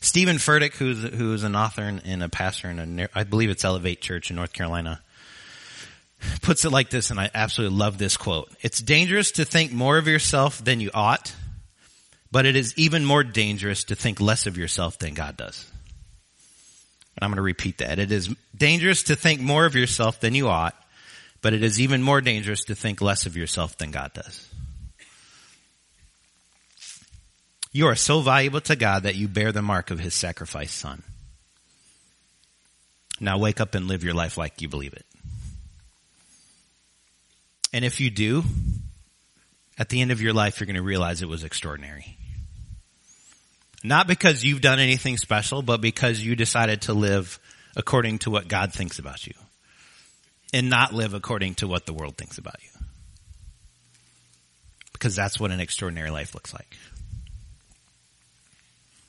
Steven 0.00 0.36
Furtick, 0.36 0.74
who's, 0.74 1.02
who's 1.02 1.42
an 1.42 1.54
author 1.54 1.82
and, 1.82 2.00
and 2.04 2.22
a 2.22 2.28
pastor 2.28 2.70
in 2.70 3.00
a, 3.00 3.08
I 3.14 3.24
believe 3.24 3.50
it's 3.50 3.64
Elevate 3.64 4.00
Church 4.00 4.30
in 4.30 4.36
North 4.36 4.52
Carolina, 4.52 5.02
puts 6.42 6.64
it 6.64 6.70
like 6.70 6.90
this, 6.90 7.10
and 7.10 7.20
I 7.20 7.30
absolutely 7.34 7.76
love 7.76 7.98
this 7.98 8.16
quote. 8.16 8.50
It's 8.62 8.80
dangerous 8.80 9.32
to 9.32 9.44
think 9.44 9.72
more 9.72 9.98
of 9.98 10.06
yourself 10.06 10.62
than 10.62 10.80
you 10.80 10.90
ought, 10.92 11.34
but 12.30 12.46
it 12.46 12.56
is 12.56 12.74
even 12.76 13.04
more 13.04 13.24
dangerous 13.24 13.84
to 13.84 13.94
think 13.94 14.20
less 14.20 14.46
of 14.46 14.56
yourself 14.56 14.98
than 14.98 15.14
God 15.14 15.36
does. 15.36 15.70
And 17.16 17.24
I'm 17.24 17.30
going 17.30 17.36
to 17.36 17.42
repeat 17.42 17.78
that. 17.78 17.98
It 17.98 18.12
is 18.12 18.34
dangerous 18.56 19.04
to 19.04 19.16
think 19.16 19.40
more 19.40 19.66
of 19.66 19.74
yourself 19.74 20.20
than 20.20 20.34
you 20.34 20.48
ought, 20.48 20.74
but 21.42 21.52
it 21.52 21.62
is 21.62 21.80
even 21.80 22.02
more 22.02 22.20
dangerous 22.20 22.64
to 22.64 22.74
think 22.74 23.00
less 23.00 23.26
of 23.26 23.36
yourself 23.36 23.76
than 23.78 23.90
God 23.90 24.12
does. 24.12 24.48
You 27.72 27.86
are 27.86 27.96
so 27.96 28.20
valuable 28.20 28.60
to 28.62 28.74
God 28.74 29.04
that 29.04 29.14
you 29.14 29.28
bear 29.28 29.52
the 29.52 29.62
mark 29.62 29.90
of 29.90 30.00
his 30.00 30.14
sacrificed 30.14 30.76
son. 30.76 31.02
Now 33.20 33.38
wake 33.38 33.60
up 33.60 33.74
and 33.74 33.86
live 33.86 34.02
your 34.02 34.14
life 34.14 34.36
like 34.38 34.60
you 34.60 34.68
believe 34.68 34.94
it. 34.94 35.04
And 37.72 37.84
if 37.84 38.00
you 38.00 38.10
do, 38.10 38.42
at 39.78 39.88
the 39.88 40.00
end 40.00 40.10
of 40.10 40.20
your 40.20 40.32
life, 40.32 40.60
you're 40.60 40.66
going 40.66 40.76
to 40.76 40.82
realize 40.82 41.22
it 41.22 41.28
was 41.28 41.44
extraordinary. 41.44 42.16
Not 43.82 44.06
because 44.06 44.44
you've 44.44 44.60
done 44.60 44.78
anything 44.78 45.16
special, 45.16 45.62
but 45.62 45.80
because 45.80 46.20
you 46.20 46.36
decided 46.36 46.82
to 46.82 46.92
live 46.92 47.38
according 47.76 48.18
to 48.20 48.30
what 48.30 48.48
God 48.48 48.72
thinks 48.72 48.98
about 48.98 49.26
you. 49.26 49.32
And 50.52 50.68
not 50.68 50.92
live 50.92 51.14
according 51.14 51.54
to 51.56 51.68
what 51.68 51.86
the 51.86 51.94
world 51.94 52.16
thinks 52.16 52.36
about 52.36 52.56
you. 52.60 52.86
Because 54.92 55.14
that's 55.14 55.38
what 55.38 55.52
an 55.52 55.60
extraordinary 55.60 56.10
life 56.10 56.34
looks 56.34 56.52
like. 56.52 56.76